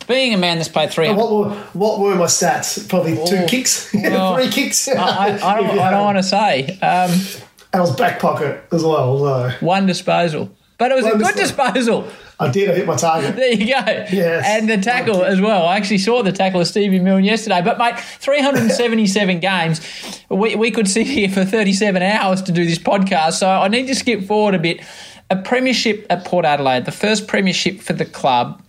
[0.08, 1.12] Being a man that's played three.
[1.14, 2.90] What were, what were my stats?
[2.90, 4.88] Probably two kicks, well, three kicks.
[4.88, 6.66] I, I, I don't, I don't want to say.
[6.82, 9.18] Um, and I was back pocket as well.
[9.20, 9.50] So.
[9.66, 10.52] One disposal.
[10.78, 12.02] But it was One a good disposal.
[12.02, 12.08] disposal.
[12.44, 12.70] I did.
[12.70, 13.36] I hit my target.
[13.36, 13.84] There you go.
[14.12, 14.46] Yes.
[14.46, 15.66] And the tackle as well.
[15.66, 17.62] I actually saw the tackle of Stevie Milne yesterday.
[17.62, 19.82] But, mate, 377 games.
[20.30, 23.34] We, we could sit here for 37 hours to do this podcast.
[23.34, 24.82] So I need to skip forward a bit.
[25.30, 28.62] A premiership at Port Adelaide, the first premiership for the club,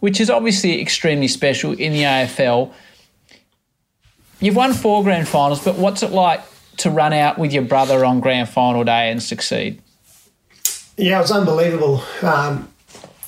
[0.00, 2.72] which is obviously extremely special in the AFL.
[4.40, 6.42] You've won four grand finals, but what's it like
[6.78, 9.80] to run out with your brother on grand final day and succeed?
[10.96, 12.02] Yeah, it was unbelievable.
[12.22, 12.71] Um,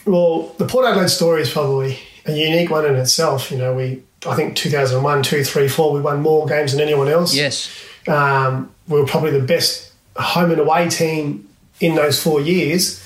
[0.06, 3.50] well, the Port Adelaide story is probably a unique one in itself.
[3.50, 7.08] You know, we I think 2001, 2, 3, 4, we won more games than anyone
[7.08, 7.34] else.
[7.34, 7.70] Yes.
[8.08, 11.48] Um, we were probably the best home and away team
[11.80, 13.00] in those four years.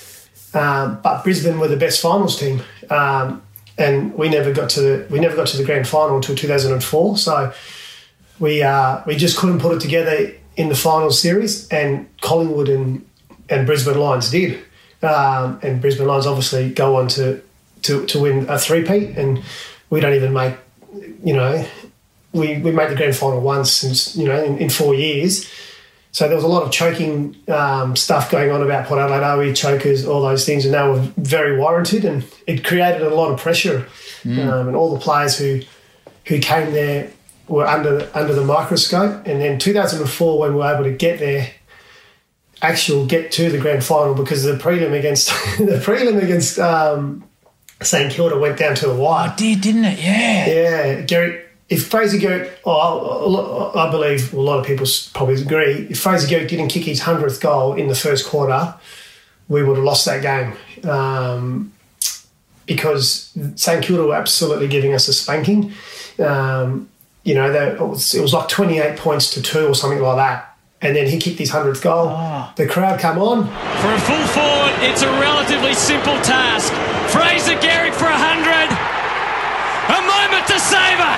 [0.54, 3.42] Um, but Brisbane were the best finals team, um,
[3.76, 7.18] and we never got to the we never got to the grand final until 2004.
[7.18, 7.52] So
[8.38, 13.06] we uh, we just couldn't put it together in the final series, and Collingwood and
[13.50, 14.58] and Brisbane Lions did,
[15.02, 17.42] um, and Brisbane Lions obviously go on to
[17.82, 19.42] to, to win a three-peat, and
[19.90, 20.54] we don't even make
[21.22, 21.66] you know
[22.32, 25.50] we we made the grand final once since you know in, in four years.
[26.10, 29.38] So there was a lot of choking um, stuff going on about Port Adelaide, are
[29.38, 33.30] we chokers, all those things, and they were very warranted, and it created a lot
[33.30, 33.86] of pressure.
[34.24, 35.60] Um, and all the players who
[36.26, 37.10] who came there
[37.46, 39.26] were under under the microscope.
[39.26, 41.50] And then 2004, when we were able to get there,
[42.60, 47.24] actual get to the grand final because the prelim against the prelim against um,
[47.80, 49.30] St Kilda went down to the wire.
[49.30, 49.98] It did, didn't it?
[49.98, 50.46] Yeah.
[50.46, 51.44] Yeah, Gary.
[51.68, 56.48] If Fraser Gehrig, oh, I believe a lot of people probably agree, if Fraser Gehrig
[56.48, 58.74] didn't kick his hundredth goal in the first quarter,
[59.48, 61.72] we would have lost that game um,
[62.64, 65.72] because St Kilda were absolutely giving us a spanking.
[66.18, 66.88] Um,
[67.22, 70.56] you know, it, was, it was like twenty-eight points to two or something like that,
[70.80, 72.08] and then he kicked his hundredth goal.
[72.56, 73.44] The crowd come on.
[73.46, 76.72] For a full forward, it's a relatively simple task.
[77.12, 78.68] Fraser Gehrig for 100.
[79.88, 81.16] A moment to savour.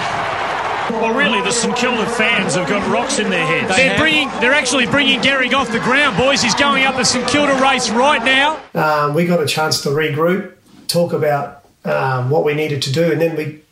[1.01, 3.75] Well, really, the St Kilda fans have got rocks in their heads.
[3.77, 6.43] They They're bringing, they're actually bringing Gehrig off the ground, boys.
[6.43, 8.61] He's going up the St Kilda race right now.
[8.75, 10.55] um, we got a chance to regroup,
[10.89, 13.63] talk about um, what we needed to do, and then we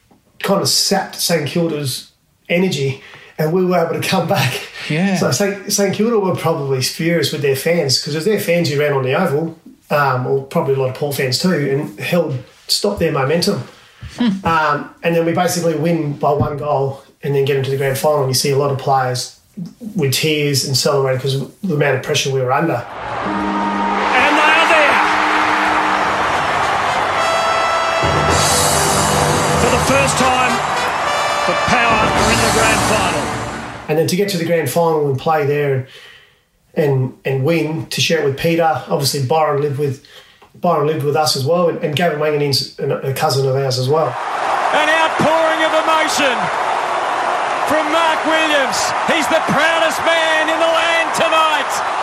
[0.41, 2.13] kind of sapped St Kilda's
[2.49, 3.03] energy,
[3.39, 4.61] and we were able to come back.
[4.91, 5.17] Yeah.
[5.17, 8.69] So St, St Kilda were probably furious with their fans because it was their fans
[8.69, 9.59] who ran on the oval,
[9.91, 13.63] um, or probably a lot of Port fans too, and held stopped their momentum.
[14.45, 17.99] Um, and then we basically win by one goal, and then get into the grand
[17.99, 18.21] final.
[18.21, 19.39] And you see a lot of players
[19.97, 22.75] with tears and celebrating because of the amount of pressure we were under.
[22.75, 22.85] And
[24.39, 24.95] they are there.
[29.63, 30.53] For the first time,
[31.47, 32.08] the Power are in the
[32.59, 33.21] grand final.
[33.89, 35.89] and then to get to the grand final and play there
[36.75, 38.85] and and, win to share it with Peter.
[38.89, 40.05] Obviously, Byron lived with
[40.55, 43.79] Byron lived with us as well, and, and Gavin Wanganeen's a, a cousin of ours
[43.79, 44.09] as well.
[44.09, 46.35] An outpouring of emotion
[47.67, 48.79] from Mark Williams.
[49.07, 51.98] He's the proudest man in the land tonight.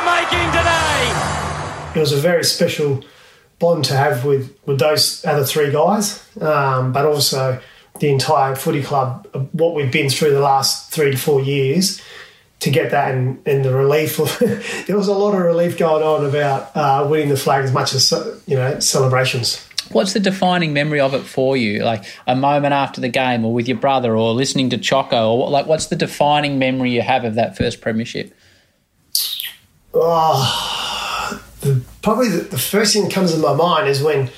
[0.00, 1.90] The making today.
[1.94, 3.02] It was a very special
[3.58, 7.60] bond to have with with those other three guys, um, but also
[7.98, 9.26] the entire footy club.
[9.52, 12.00] What we've been through the last three to four years.
[12.60, 14.38] To get that and, and the relief of
[14.86, 17.94] there was a lot of relief going on about uh, winning the flag as much
[17.94, 18.12] as
[18.46, 19.66] you know celebrations.
[19.92, 21.82] What's the defining memory of it for you?
[21.82, 25.38] Like a moment after the game, or with your brother, or listening to Choco, or
[25.38, 28.34] what, like what's the defining memory you have of that first premiership?
[29.92, 34.30] Oh, the, probably the, the first thing that comes to my mind is when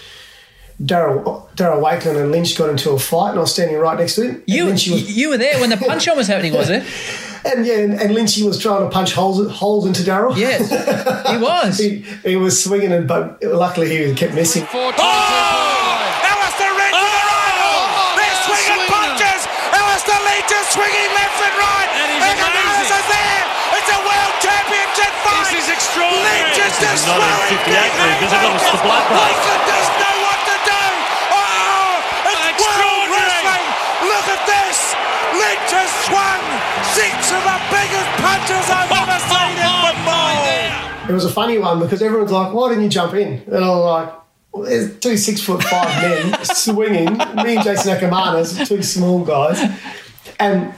[0.83, 4.17] Darryl Darryl Wakelin and Lynch got into a fight, and I was standing right next
[4.17, 4.43] to him.
[4.47, 6.83] You was, you were there when the punch on was happening, was it?
[7.47, 10.37] and yeah, and, and Lynchy was trying to punch holes holes into Darryl.
[10.37, 10.71] Yes,
[11.31, 11.79] he was.
[11.79, 14.67] he, he was swinging, and but luckily he kept missing.
[14.73, 14.91] Oh!
[14.99, 18.19] Alastair Red with the right hook.
[18.19, 19.43] They're swinging punches.
[19.71, 21.89] Alastair Leach is swinging left and right.
[21.95, 22.99] That is and Gonzalez amazing.
[22.99, 23.43] is there.
[23.79, 25.13] It's a world championship
[25.91, 26.23] fight.
[26.23, 26.43] This is extraordinary.
[26.47, 28.41] Leach This is just not a swelling 58 league, is it?
[28.43, 29.19] Well, it's the bloodbath.
[29.19, 30.83] Wakelin doesn't know what to do.
[31.33, 31.91] Oh,
[32.29, 33.43] it's world Extraordinary.
[33.43, 33.67] wrestling.
[34.13, 34.79] Look at this.
[35.33, 36.43] Lynch has swung
[36.93, 41.09] six of the biggest punches I've ever seen in football.
[41.09, 43.69] it was a funny one because everyone's like, "Why didn't you jump in?" And I
[43.69, 44.09] was like,
[44.53, 47.17] well, "There's two six foot five men swinging.
[47.17, 49.59] Me and Jason Akermanis, two small guys,
[50.39, 50.75] and."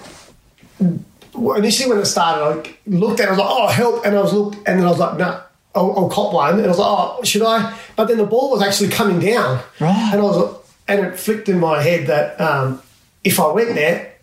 [1.34, 4.20] Initially, when it started, I looked at it, I was like, "Oh, help!" And I
[4.22, 5.40] was looked, and then I was like, "No,
[5.74, 8.50] I'll, I'll cop one." And I was like, "Oh, should I?" But then the ball
[8.50, 10.10] was actually coming down, Right.
[10.12, 12.80] and I was, and it flicked in my head that um,
[13.24, 14.14] if I went there,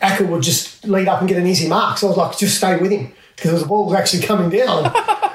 [0.00, 1.98] Acker would just lead up and get an easy mark.
[1.98, 4.86] So I was like, just stay with him because the ball was actually coming down.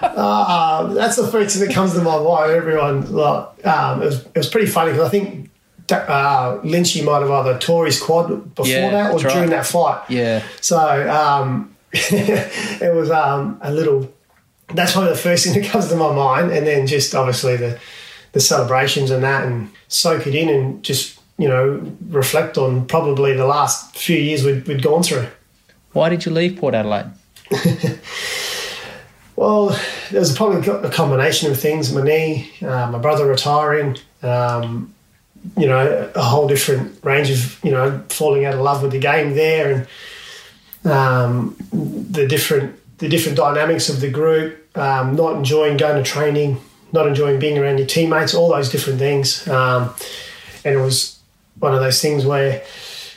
[0.01, 2.51] uh, that's the first thing that comes to my mind.
[2.51, 5.48] Everyone, like, um, it, was, it was pretty funny because I think
[5.91, 9.33] uh, Lynchy might have either tore his quad before Yeah, that or that's right.
[9.33, 10.03] during that fight.
[10.09, 10.43] Yeah.
[10.61, 10.77] So
[11.09, 14.11] um, it was um, a little.
[14.73, 17.79] That's probably the first thing that comes to my mind, and then just obviously the
[18.33, 23.33] the celebrations and that, and soak it in, and just you know reflect on probably
[23.33, 25.27] the last few years we'd, we'd gone through.
[25.93, 27.07] Why did you leave Port Adelaide?
[29.35, 29.69] Well,
[30.11, 31.93] there was probably a combination of things.
[31.93, 34.93] My knee, uh, my brother retiring, um,
[35.57, 38.99] you know, a whole different range of, you know, falling out of love with the
[38.99, 39.87] game there
[40.83, 46.09] and um, the different the different dynamics of the group, um, not enjoying going to
[46.09, 46.59] training,
[46.91, 49.47] not enjoying being around your teammates, all those different things.
[49.47, 49.93] Um,
[50.65, 51.17] and it was
[51.59, 52.61] one of those things where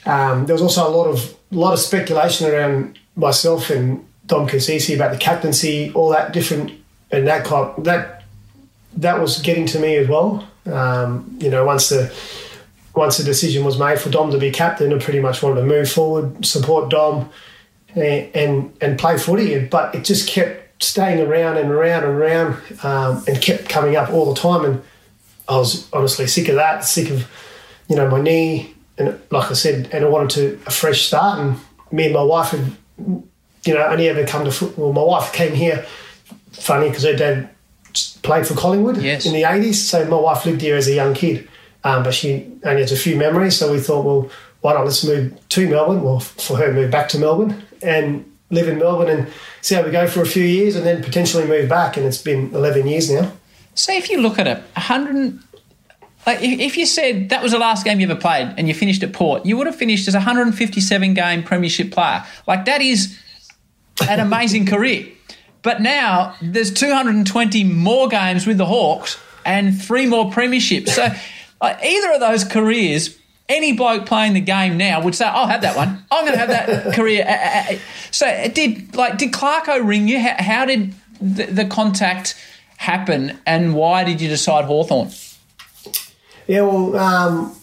[0.06, 4.94] um, there was also a lot of lot of speculation around myself and Dom Cassisi
[4.94, 6.72] about the captaincy, all that different,
[7.10, 8.22] and that kind that
[8.96, 10.46] that was getting to me as well.
[10.66, 12.12] Um, you know, once the
[12.94, 15.66] once the decision was made for Dom to be captain, I pretty much wanted to
[15.66, 17.30] move forward, support Dom,
[17.94, 19.58] and and, and play footy.
[19.66, 24.10] But it just kept staying around and around and around, um, and kept coming up
[24.10, 24.64] all the time.
[24.64, 24.82] And
[25.48, 27.28] I was honestly sick of that, sick of
[27.88, 31.40] you know my knee, and like I said, and I wanted to a fresh start.
[31.40, 31.58] And
[31.90, 34.92] me and my wife had, you know, only ever come to football.
[34.92, 35.86] My wife came here,
[36.52, 37.51] funny because her dad
[38.22, 39.26] played for Collingwood Yes.
[39.26, 39.86] in the eighties.
[39.88, 41.48] So my wife lived here as a young kid,
[41.84, 43.56] um, but she only has a few memories.
[43.56, 46.02] So we thought, well, why not let's move to Melbourne?
[46.02, 49.28] Well, for her, move back to Melbourne and live in Melbourne and
[49.60, 51.96] see how we go for a few years, and then potentially move back.
[51.96, 53.32] And it's been eleven years now.
[53.74, 55.38] So if you look at it, 100.
[56.26, 59.02] Like if you said that was the last game you ever played and you finished
[59.02, 62.22] at Port, you would have finished as a 157 game premiership player.
[62.46, 63.18] Like that is
[64.08, 65.06] an amazing career.
[65.62, 70.88] But now there's 220 more games with the Hawks and three more premierships.
[70.90, 71.08] So
[71.62, 73.16] either of those careers,
[73.48, 76.04] any bloke playing the game now would say, "I'll have that one.
[76.10, 77.78] I'm going to have that career." Uh, uh, uh,
[78.10, 80.20] So did like did Clarko ring you?
[80.20, 82.34] How, how did the, the contact
[82.78, 85.10] happen, and why did you decide Hawthorn?
[86.48, 87.56] Yeah, well, um,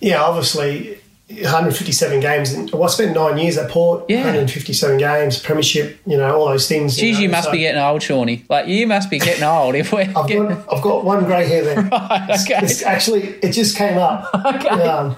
[0.00, 2.52] yeah, obviously, 157 games.
[2.52, 4.04] And, well, I spent nine years at Port.
[4.08, 4.18] Yeah.
[4.18, 5.98] 157 games, premiership.
[6.06, 6.96] You know, all those things.
[6.96, 8.44] Geez, know, you must so- be getting old, Shawnee.
[8.48, 9.74] Like you must be getting old.
[9.74, 11.78] If we're I've getting, got, I've got one grey hair there.
[11.86, 12.58] okay.
[12.62, 14.28] It's actually, it just came up.
[14.70, 15.16] Um,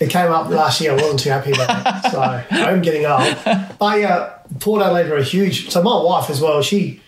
[0.00, 0.92] it came up last year.
[0.92, 2.10] I wasn't too happy about it.
[2.10, 3.36] So I am getting old.
[3.78, 5.70] But yeah, Port Adelaide are a huge.
[5.70, 7.00] So my wife as well, she,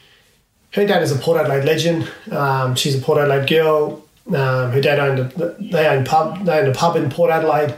[0.72, 2.10] her dad is a Port Adelaide legend.
[2.30, 4.04] Um, she's a Port Adelaide girl.
[4.28, 6.44] Um, her dad owned a, they owned pub.
[6.44, 7.74] They owned a pub in Port Adelaide.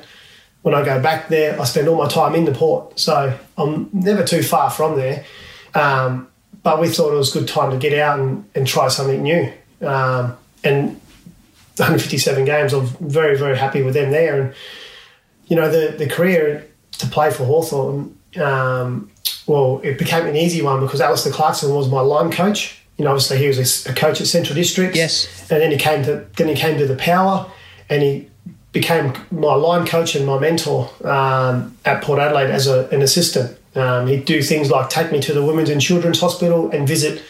[0.62, 3.88] When I go back there, I spend all my time in the port, so I'm
[3.92, 5.24] never too far from there.
[5.74, 6.28] Um,
[6.62, 9.22] but we thought it was a good time to get out and, and try something
[9.22, 9.52] new.
[9.80, 10.88] Um, and
[11.76, 14.40] 157 games, I'm very, very happy with them there.
[14.40, 14.54] And,
[15.46, 16.66] you know, the, the career
[16.98, 19.10] to play for Hawthorn, um,
[19.46, 22.80] well, it became an easy one because Alastair Clarkson was my line coach.
[22.98, 24.96] You know, obviously he was a coach at Central Districts.
[24.96, 25.50] Yes.
[25.50, 27.50] And then he came to then he came to the Power,
[27.88, 28.29] and he
[28.72, 33.58] became my line coach and my mentor um, at Port Adelaide as a, an assistant.
[33.74, 37.22] Um, he'd do things like take me to the Women's and Children's Hospital and visit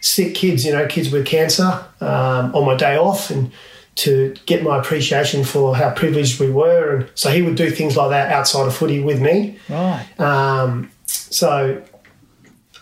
[0.00, 3.50] sick kids, you know, kids with cancer um, on my day off and
[3.96, 6.96] to get my appreciation for how privileged we were.
[6.96, 9.58] And so he would do things like that outside of footy with me.
[9.68, 10.06] Right.
[10.18, 11.82] Um, so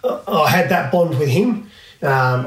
[0.03, 1.70] I I had that bond with him.
[2.03, 2.47] Um,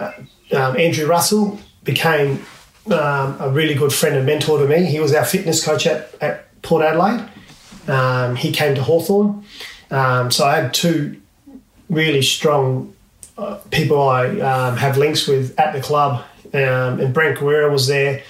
[0.52, 2.46] um, Andrew Russell became
[2.88, 4.86] um, a really good friend and mentor to me.
[4.86, 7.28] He was our fitness coach at, at Port Adelaide.
[7.88, 9.44] Um, he came to Hawthorn.
[9.92, 11.22] Um, so I had two
[11.90, 12.94] really strong
[13.38, 16.24] uh, people I um, have links with at the club.
[16.54, 18.24] Um, and Brent Guerra was there,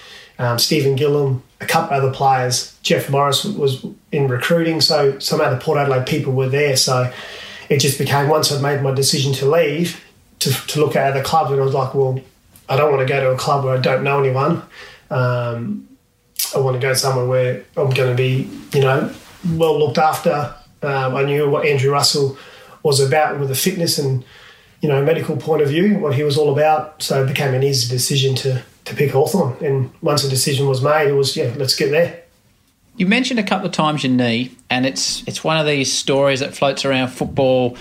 [0.58, 2.78] Stephen Gilham, a couple other players.
[2.82, 6.76] Jeff Morris was in recruiting, so some other Port Adelaide people were there.
[6.76, 7.12] So
[7.70, 10.04] it just became once I'd made my decision to leave
[10.40, 12.20] to, to look at other clubs, and I was like, well,
[12.68, 14.64] I don't want to go to a club where I don't know anyone.
[15.10, 15.88] Um,
[16.56, 19.14] I want to go somewhere where I'm going to be, you know,
[19.54, 20.56] well looked after.
[20.82, 22.38] Um, I knew what Andrew Russell
[22.84, 24.24] was about with the fitness and,
[24.82, 27.02] you know, medical point of view, what he was all about.
[27.02, 29.64] So it became an easy decision to, to pick Hawthorn.
[29.64, 32.22] And once a decision was made, it was, yeah, let's get there.
[32.98, 36.40] You mentioned a couple of times your knee, and it's it's one of these stories
[36.40, 37.78] that floats around football.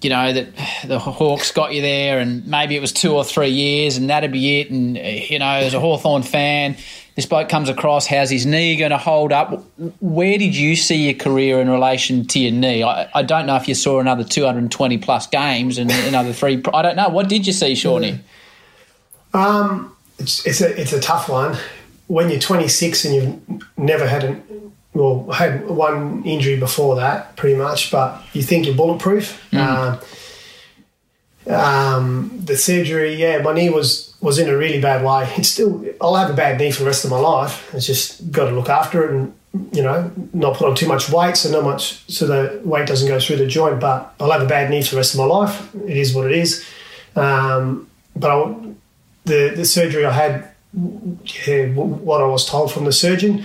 [0.00, 0.48] You know that
[0.86, 4.32] the Hawks got you there, and maybe it was two or three years, and that'd
[4.32, 4.70] be it.
[4.70, 6.76] And you know, as a Hawthorn fan,
[7.14, 8.06] this bloke comes across.
[8.06, 9.64] How's his knee going to hold up?
[10.00, 12.82] Where did you see your career in relation to your knee?
[12.82, 16.62] I, I don't know if you saw another 220 plus games and another three.
[16.72, 17.08] I don't know.
[17.08, 18.20] What did you see, Shawnee?
[19.32, 21.56] Um, it's, it's a it's a tough one.
[22.06, 27.36] When you're 26 and you've never had an well I had one injury before that,
[27.36, 29.46] pretty much, but you think you're bulletproof.
[29.50, 29.58] Mm.
[29.58, 30.00] Um,
[31.46, 35.30] um, the surgery, yeah, my knee was was in a really bad way.
[35.36, 37.74] It's still, I'll have a bad knee for the rest of my life.
[37.74, 39.34] It's just got to look after it and
[39.72, 43.08] you know not put on too much weight, so not much, so the weight doesn't
[43.08, 43.80] go through the joint.
[43.80, 45.74] But I'll have a bad knee for the rest of my life.
[45.74, 46.64] It is what it is.
[47.14, 48.54] Um, but I,
[49.24, 50.50] the the surgery I had,
[51.46, 53.44] yeah, what I was told from the surgeon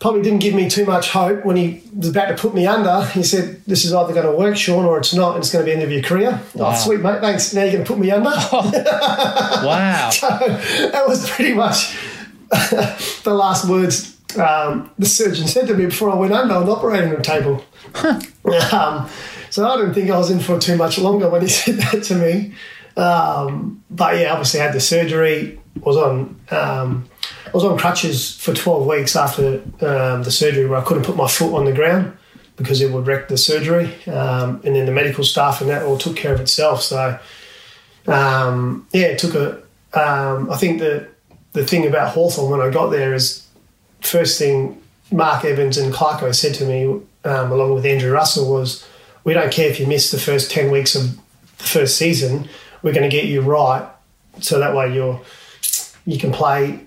[0.00, 3.04] probably didn't give me too much hope when he was about to put me under.
[3.06, 5.34] He said, "This is either going to work, Shaun, or it's not.
[5.34, 6.72] And it's going to be the end of your career." Wow.
[6.72, 7.52] Oh, sweet mate, thanks.
[7.52, 8.30] Now you're going to put me under.
[9.66, 10.10] wow.
[10.10, 11.96] so that was pretty much
[12.50, 16.72] the last words um, the surgeon said to me before I went under on the
[16.72, 17.64] operating room table.
[18.72, 19.08] um,
[19.50, 22.02] so I didn't think I was in for too much longer when he said that
[22.04, 22.54] to me.
[22.96, 25.60] Um, but yeah, obviously I had the surgery.
[25.80, 27.07] Was on um,
[27.48, 31.16] I was on crutches for 12 weeks after um, the surgery where I couldn't put
[31.16, 32.16] my foot on the ground
[32.56, 33.94] because it would wreck the surgery.
[34.06, 36.82] Um, and then the medical staff and that all took care of itself.
[36.82, 37.18] So,
[38.06, 39.62] um, yeah, it took a.
[39.98, 41.08] Um, I think the,
[41.52, 43.46] the thing about Hawthorn when I got there is
[44.02, 46.84] first thing Mark Evans and Clarko said to me,
[47.24, 48.86] um, along with Andrew Russell, was
[49.24, 51.16] we don't care if you miss the first 10 weeks of
[51.58, 52.48] the first season,
[52.82, 53.88] we're going to get you right
[54.40, 55.20] so that way you're
[56.06, 56.80] you can play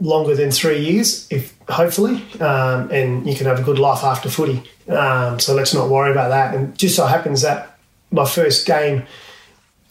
[0.00, 4.28] longer than three years, if hopefully, um, and you can have a good life after
[4.28, 4.62] footy.
[4.88, 6.54] Um, so let's not worry about that.
[6.54, 7.78] And just so happens that
[8.10, 9.04] my first game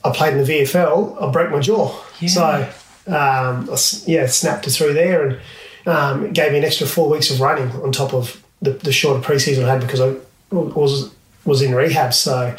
[0.04, 1.96] I played in the VFL, I broke my jaw.
[2.20, 2.30] Yeah.
[2.30, 2.70] So
[3.08, 5.40] um, I yeah, snapped it through there, and
[5.86, 8.92] um, it gave me an extra four weeks of running on top of the, the
[8.92, 10.16] shorter preseason I had because I
[10.52, 11.14] was
[11.46, 12.14] was in rehab.
[12.14, 12.56] So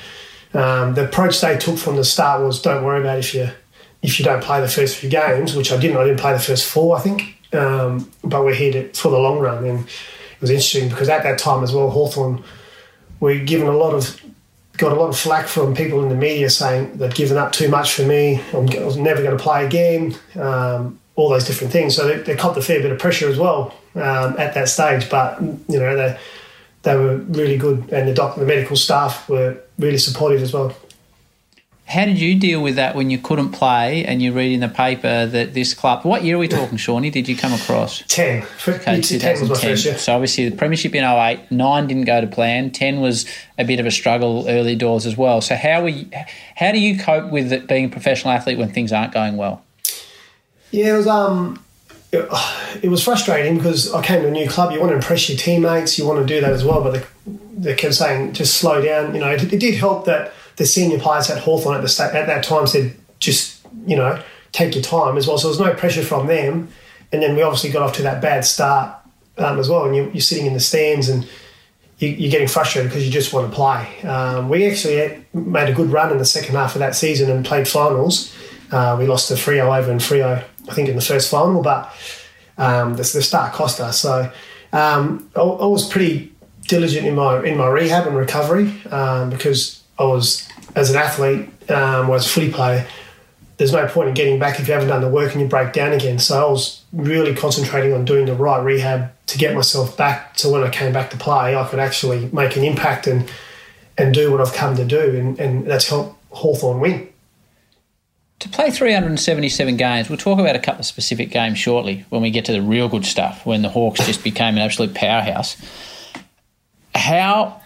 [0.54, 3.50] um, the approach they took from the start was don't worry about if you
[4.02, 5.96] if you don't play the first few games, which I didn't.
[5.96, 7.38] I didn't play the first four, I think.
[7.52, 11.22] Um, but we're here to, for the long run, and it was interesting because at
[11.22, 12.42] that time as well, Hawthorn
[13.20, 14.20] were given a lot of
[14.78, 17.68] got a lot of flack from people in the media saying they'd given up too
[17.68, 18.40] much for me.
[18.54, 20.16] I'm, I was never going to play again.
[20.34, 21.94] Um, all those different things.
[21.94, 25.10] So they, they copped a fair bit of pressure as well um, at that stage.
[25.10, 26.18] But you know they
[26.82, 30.74] they were really good, and the doctor, the medical staff were really supportive as well.
[31.92, 34.68] How did you deal with that when you couldn't play and you read in the
[34.68, 36.06] paper that this club?
[36.06, 37.10] What year are we talking, Shawnee?
[37.10, 38.02] Did you come across?
[38.08, 38.46] 10.
[38.66, 39.98] Okay, 10 was my first year.
[39.98, 43.26] So obviously the premiership in 08, 9 didn't go to plan, 10 was
[43.58, 45.42] a bit of a struggle early doors as well.
[45.42, 46.08] So how were you,
[46.56, 49.62] how do you cope with it being a professional athlete when things aren't going well?
[50.70, 51.62] Yeah, it was um,
[52.10, 52.26] it,
[52.82, 54.72] it was frustrating because I came to a new club.
[54.72, 57.04] You want to impress your teammates, you want to do that as well, but they,
[57.54, 59.14] they kept saying just slow down.
[59.14, 60.32] You know, it, it did help that
[60.62, 64.22] the senior players at Hawthorn at the sta- at that time said just you know
[64.52, 65.36] take your time as well.
[65.36, 66.68] So there was no pressure from them,
[67.10, 68.94] and then we obviously got off to that bad start
[69.38, 69.86] um, as well.
[69.86, 71.28] And you, you're sitting in the stands and
[71.98, 74.08] you, you're getting frustrated because you just want to play.
[74.08, 77.44] Um, we actually made a good run in the second half of that season and
[77.44, 78.32] played finals.
[78.70, 81.92] Uh, we lost to Freo over in Freo, I think, in the first final, but
[82.56, 83.98] um, the, the start cost us.
[83.98, 84.30] So
[84.72, 86.32] um, I, I was pretty
[86.68, 91.48] diligent in my in my rehab and recovery um, because I was as an athlete
[91.70, 92.86] um, or as a footy player.
[93.58, 95.72] There's no point in getting back if you haven't done the work and you break
[95.72, 96.18] down again.
[96.18, 100.48] So I was really concentrating on doing the right rehab to get myself back to
[100.48, 103.30] when I came back to play, I could actually make an impact and
[103.98, 107.08] and do what I've come to do, and, and that's helped Hawthorn win.
[108.40, 112.30] To play 377 games, we'll talk about a couple of specific games shortly when we
[112.30, 115.56] get to the real good stuff, when the Hawks just became an absolute powerhouse.
[116.94, 117.61] How,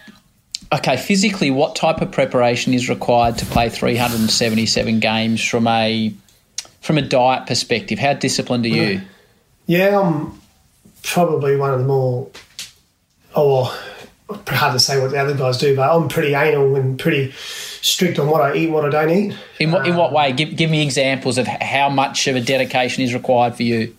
[0.72, 6.12] okay, physically, what type of preparation is required to play 377 games from a
[6.80, 7.98] from a diet perspective?
[7.98, 9.00] How disciplined are you?
[9.66, 10.40] Yeah, I'm
[11.02, 12.30] probably one of the more,
[13.34, 13.48] oh,
[14.28, 17.32] well, hard to say what the other guys do, but I'm pretty anal and pretty
[17.32, 19.36] strict on what I eat and what I don't eat.
[19.58, 20.32] In what, in what way?
[20.32, 23.94] Give, give me examples of how much of a dedication is required for you.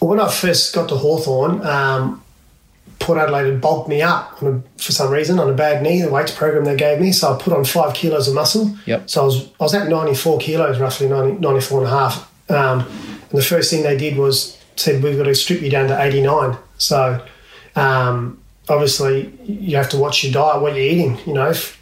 [0.00, 2.22] Well, when I first got to Hawthorn, um,
[3.06, 6.02] Port Adelaide had bulked me up on a, for some reason on a bad knee,
[6.02, 7.12] the weights program they gave me.
[7.12, 8.76] So I put on five kilos of muscle.
[8.84, 9.08] Yep.
[9.08, 12.50] So I was, I was at 94 kilos, roughly 90, 94 and a half.
[12.50, 15.86] Um, and the first thing they did was said, we've got to strip you down
[15.86, 16.58] to 89.
[16.78, 17.24] So
[17.76, 21.50] um, obviously you have to watch your diet, what you're eating, you know.
[21.50, 21.80] If,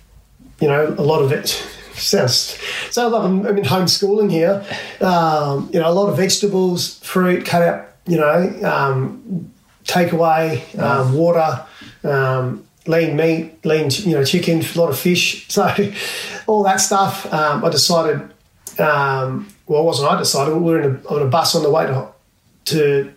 [0.60, 1.48] you know, a lot of it
[1.94, 2.58] sounds
[2.90, 4.62] sounds like I'm, I'm in homeschooling here.
[5.00, 9.53] Um, you know, a lot of vegetables, fruit, cut out, you know, um,
[9.84, 11.64] takeaway, um, water,
[12.02, 15.48] um, lean meat, lean, you know, chicken, a lot of fish.
[15.54, 15.72] So
[16.46, 17.32] all that stuff.
[17.32, 18.30] Um, I decided.
[18.78, 20.54] Um, well, it wasn't I decided.
[20.54, 22.08] We were in a, on a bus on the way to
[22.66, 23.12] to,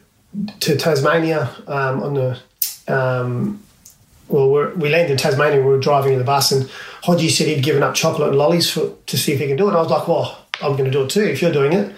[0.60, 2.40] to Tasmania um, on the.
[2.88, 3.64] Um,
[4.30, 5.60] well, we're, we landed in Tasmania.
[5.60, 6.66] We were driving in the bus, and
[7.04, 9.66] Hodgie said he'd given up chocolate and lollies for, to see if he can do
[9.66, 9.70] it.
[9.70, 11.96] And I was like, well, I'm going to do it too if you're doing it.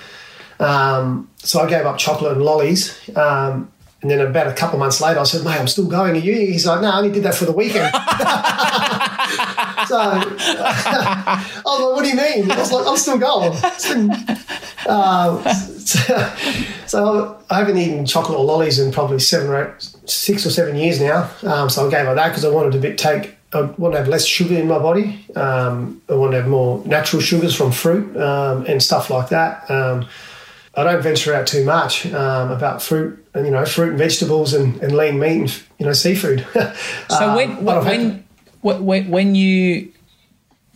[0.59, 2.97] Um, so I gave up chocolate and lollies.
[3.15, 3.71] Um,
[4.01, 6.15] and then about a couple months later, I said, mate, I'm still going.
[6.15, 6.33] Are you?
[6.33, 7.91] He's like, no, I only did that for the weekend.
[9.87, 12.49] so I was like, what do you mean?
[12.49, 13.51] I was like, I'm still going.
[14.87, 15.43] Um,
[15.85, 16.33] so,
[16.87, 20.77] so, I haven't eaten chocolate or lollies in probably seven or eight, six or seven
[20.77, 21.29] years now.
[21.43, 24.07] Um, so I gave up that because I wanted to take, I want to have
[24.07, 25.25] less sugar in my body.
[25.35, 29.69] Um, I want to have more natural sugars from fruit um, and stuff like that.
[30.79, 33.97] Um, I don't venture out too much um, about fruit, and you know, fruit and
[33.97, 36.45] vegetables and, and lean meat and you know, seafood.
[37.09, 38.23] So when when,
[38.61, 39.91] when when you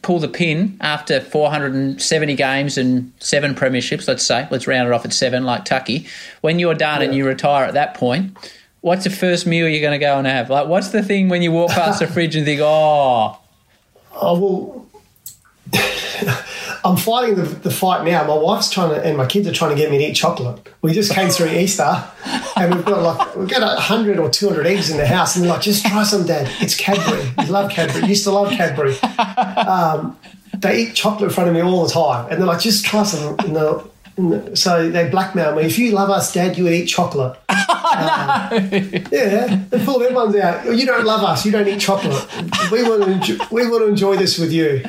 [0.01, 5.05] pull the pin after 470 games and seven premierships, let's say, let's round it off
[5.05, 6.07] at seven, like Tucky.
[6.41, 8.37] When you're done and you retire at that point,
[8.81, 10.49] what's the first meal you're going to go and have?
[10.49, 13.39] Like, what's the thing when you walk past the fridge and think, oh,
[14.13, 14.85] oh well.
[16.86, 18.28] I'm fighting the, the fight now.
[18.28, 20.67] My wife's trying to, and my kids are trying to get me to eat chocolate.
[20.82, 22.03] We just came through Easter,
[22.57, 25.45] and we've got like we've got hundred or two hundred eggs in the house, and
[25.45, 26.51] they're like, "Just try some, Dad.
[26.59, 27.24] It's Cadbury.
[27.39, 28.01] You love Cadbury.
[28.03, 28.95] You used to love Cadbury."
[29.63, 30.17] Um,
[30.57, 33.03] they eat chocolate in front of me all the time, and they're like, "Just try
[33.03, 33.80] some." And they're,
[34.53, 35.64] so they blackmail me.
[35.64, 37.38] If you love us, Dad, you would eat chocolate.
[37.93, 38.49] Um,
[39.11, 40.66] yeah, they pull their ones out.
[40.66, 41.45] You don't love us.
[41.45, 42.26] You don't eat chocolate.
[42.72, 44.84] We want to enjoy, we want to enjoy this with you.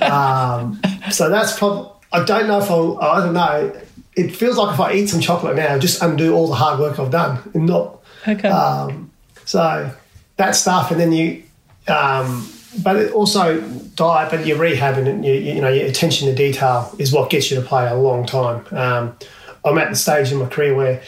[0.00, 1.90] Um, so that's probably.
[2.10, 2.98] I don't know if I'll.
[3.02, 3.78] I don't know.
[4.16, 6.80] It feels like if I eat some chocolate now, I'll just undo all the hard
[6.80, 8.02] work I've done and not.
[8.26, 8.48] Okay.
[8.48, 9.10] Um,
[9.44, 9.94] so
[10.36, 11.42] that stuff, and then you.
[11.86, 12.50] Um,
[12.82, 13.60] but also
[13.94, 17.50] diet, but your rehab and you, you know your attention to detail is what gets
[17.50, 18.64] you to play a long time.
[18.70, 19.16] Um,
[19.64, 21.02] I'm at the stage in my career where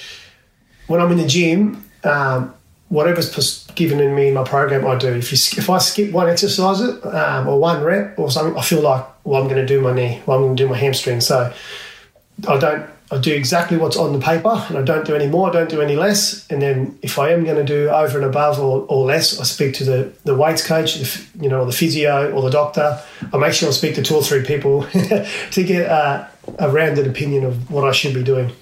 [0.87, 2.55] when I'm in the gym, um,
[2.89, 5.09] whatever's given in me in my program, I do.
[5.15, 8.83] If you if I skip one exercise um, or one rep or something, I feel
[8.83, 11.21] like well I'm going to do my knee, well I'm going to do my hamstring.
[11.21, 11.53] So
[12.49, 12.91] I don't.
[13.13, 15.49] I do exactly what's on the paper, and I don't do any more.
[15.49, 16.49] I don't do any less.
[16.49, 19.43] And then if I am going to do over and above or, or less, I
[19.43, 20.97] speak to the, the weights coach,
[21.41, 23.03] you know, or the physio or the doctor.
[23.33, 26.31] I make sure I speak to two or three people to get a,
[26.61, 28.53] a rounded opinion of what I should be doing.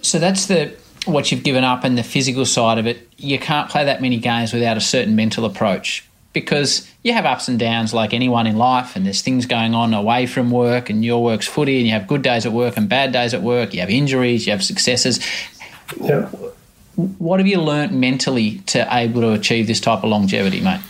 [0.00, 0.74] So that's the
[1.04, 3.08] what you've given up and the physical side of it.
[3.18, 7.48] You can't play that many games without a certain mental approach because you have ups
[7.48, 11.04] and downs like anyone in life, and there's things going on away from work, and
[11.04, 13.74] your work's footy, and you have good days at work and bad days at work.
[13.74, 15.20] You have injuries, you have successes.
[16.00, 16.28] Yeah.
[16.96, 20.80] What have you learnt mentally to able to achieve this type of longevity, mate?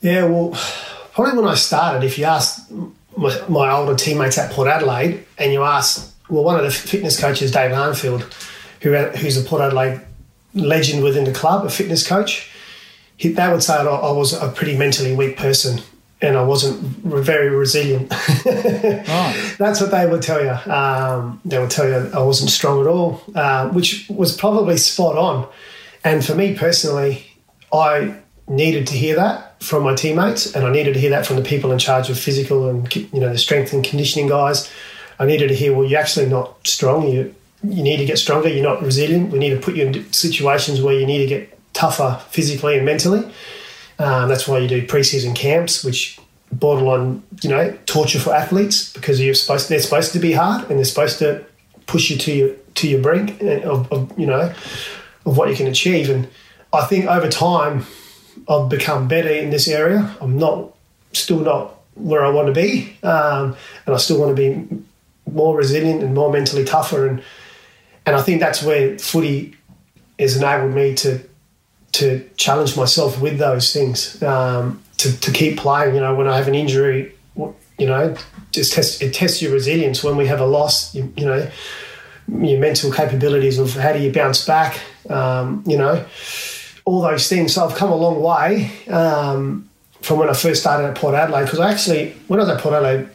[0.00, 0.58] Yeah, well,
[1.14, 2.70] probably when I started, if you asked
[3.16, 7.18] my, my older teammates at Port Adelaide, and you asked, well, one of the fitness
[7.20, 8.22] coaches, Dave Arnfield,
[8.80, 10.00] who who's a Port Adelaide
[10.54, 12.50] legend within the club, a fitness coach
[13.22, 15.80] they would say I, I was a pretty mentally weak person
[16.22, 18.08] and I wasn't very resilient.
[18.12, 19.54] oh.
[19.58, 20.72] That's what they would tell you.
[20.72, 25.18] Um, they would tell you I wasn't strong at all, uh, which was probably spot
[25.18, 25.48] on.
[26.04, 27.26] And for me personally,
[27.72, 28.14] I
[28.48, 31.42] needed to hear that from my teammates, and I needed to hear that from the
[31.42, 34.70] people in charge of physical and you know the strength and conditioning guys.
[35.18, 37.08] I needed to hear, well, you're actually not strong.
[37.08, 38.48] You you need to get stronger.
[38.48, 39.30] You're not resilient.
[39.30, 42.86] We need to put you in situations where you need to get tougher physically and
[42.86, 43.24] mentally.
[43.98, 46.18] Um, that's why you do preseason camps, which
[46.50, 50.78] borderline, you know, torture for athletes because you're supposed they're supposed to be hard and
[50.78, 51.44] they're supposed to
[51.86, 54.52] push you to your to your brink of, of you know
[55.26, 56.10] of what you can achieve.
[56.10, 56.28] And
[56.72, 57.86] I think over time,
[58.48, 60.14] I've become better in this area.
[60.20, 60.74] I'm not
[61.12, 63.56] still not where I want to be, um,
[63.86, 64.84] and I still want to be
[65.30, 67.06] more resilient and more mentally tougher.
[67.06, 67.22] And
[68.04, 69.56] and I think that's where footy
[70.18, 71.20] has enabled me to
[71.92, 75.94] to challenge myself with those things um, to, to keep playing.
[75.94, 78.16] You know, when I have an injury, you know,
[78.50, 80.02] just test it tests your resilience.
[80.02, 81.50] When we have a loss, you, you know,
[82.28, 84.80] your mental capabilities of how do you bounce back.
[85.10, 86.04] Um, you know,
[86.84, 87.54] all those things.
[87.54, 89.68] So I've come a long way um,
[90.00, 91.44] from when I first started at Port Adelaide.
[91.44, 93.08] Because I actually, when I was at Port Adelaide,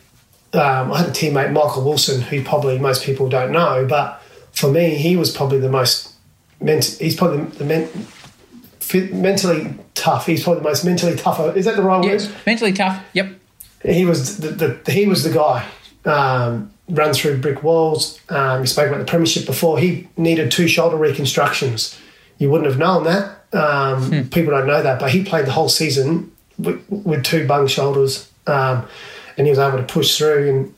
[0.54, 4.22] um, I had a teammate, Michael Wilson, who probably most people don't know, but
[4.54, 6.14] for me, he was probably the most.
[6.60, 7.94] Ment- he's probably the fit,
[8.94, 10.26] mentally tough.
[10.26, 11.54] He's probably the most mentally tougher.
[11.56, 12.36] Is that the right Yes, word?
[12.46, 13.04] mentally tough.
[13.14, 13.32] Yep.
[13.84, 14.50] he was the,
[14.84, 15.66] the he was the guy.
[16.06, 18.20] Um, run through brick walls.
[18.30, 19.78] Um, you spoke about the premiership before.
[19.80, 22.00] He needed two shoulder reconstructions.
[22.38, 23.44] You wouldn't have known that.
[23.54, 27.68] Um, People don't know that, but he played the whole season with, with two bung
[27.68, 28.86] shoulders, um,
[29.38, 30.50] and he was able to push through.
[30.50, 30.74] And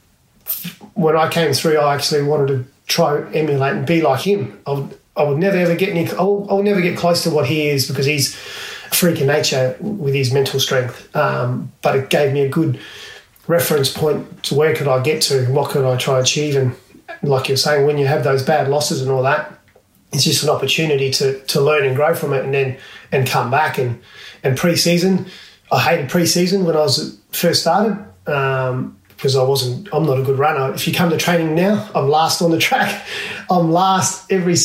[0.95, 4.59] when I came through, I actually wanted to try emulate and be like him.
[4.65, 4.87] I
[5.19, 6.09] I would never ever get any.
[6.09, 8.35] I will, I will never get close to what he is because he's
[8.89, 11.13] a freak of nature with his mental strength.
[11.15, 12.79] Um, but it gave me a good
[13.47, 16.55] reference point to where could I get to, and what could I try to achieve,
[16.55, 16.73] and
[17.21, 19.59] like you're saying, when you have those bad losses and all that,
[20.13, 22.77] it's just an opportunity to to learn and grow from it, and then
[23.11, 24.01] and come back and
[24.43, 25.25] and pre-season.
[25.71, 29.89] I hated pre-season when I was first started um, because I wasn't.
[29.93, 30.73] I'm not a good runner.
[30.73, 33.05] If you come to training now, I'm last on the track.
[33.49, 34.55] I'm last every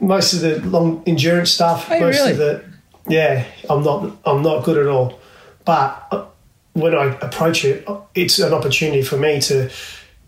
[0.00, 1.88] most of the long endurance stuff.
[1.90, 2.32] Oh, most really?
[2.32, 2.64] of the
[3.08, 4.16] yeah, I'm not.
[4.24, 5.18] I'm not good at all.
[5.64, 6.26] But uh,
[6.74, 9.70] when I approach it, it's an opportunity for me to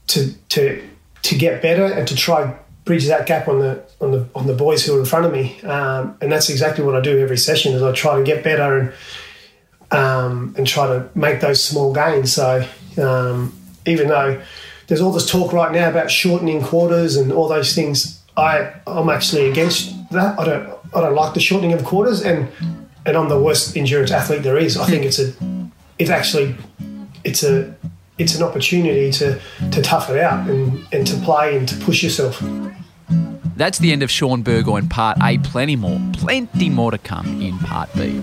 [0.08, 0.88] to to
[1.22, 4.54] to get better and to try bridge that gap on the on the on the
[4.54, 5.60] boys who are in front of me.
[5.62, 7.72] Um, and that's exactly what I do every session.
[7.74, 8.92] Is I try to get better and
[9.92, 12.32] um, and try to make those small gains.
[12.32, 12.66] So
[12.98, 13.54] um,
[13.86, 14.42] even though
[14.88, 19.08] there's all this talk right now about shortening quarters and all those things, I I'm
[19.08, 20.38] actually against that.
[20.38, 22.48] I don't I don't like the shortening of quarters, and
[23.04, 24.76] and I'm the worst endurance athlete there is.
[24.76, 25.32] I think it's a
[25.98, 26.56] it's actually
[27.24, 27.74] it's a
[28.18, 32.02] it's an opportunity to to tough it out and, and to play and to push
[32.02, 32.42] yourself.
[33.56, 35.38] That's the end of Shaun Burgoyne part A.
[35.38, 38.22] Plenty more, plenty more to come in part B.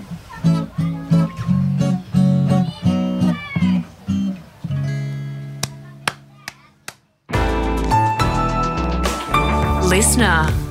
[9.90, 10.69] Listener.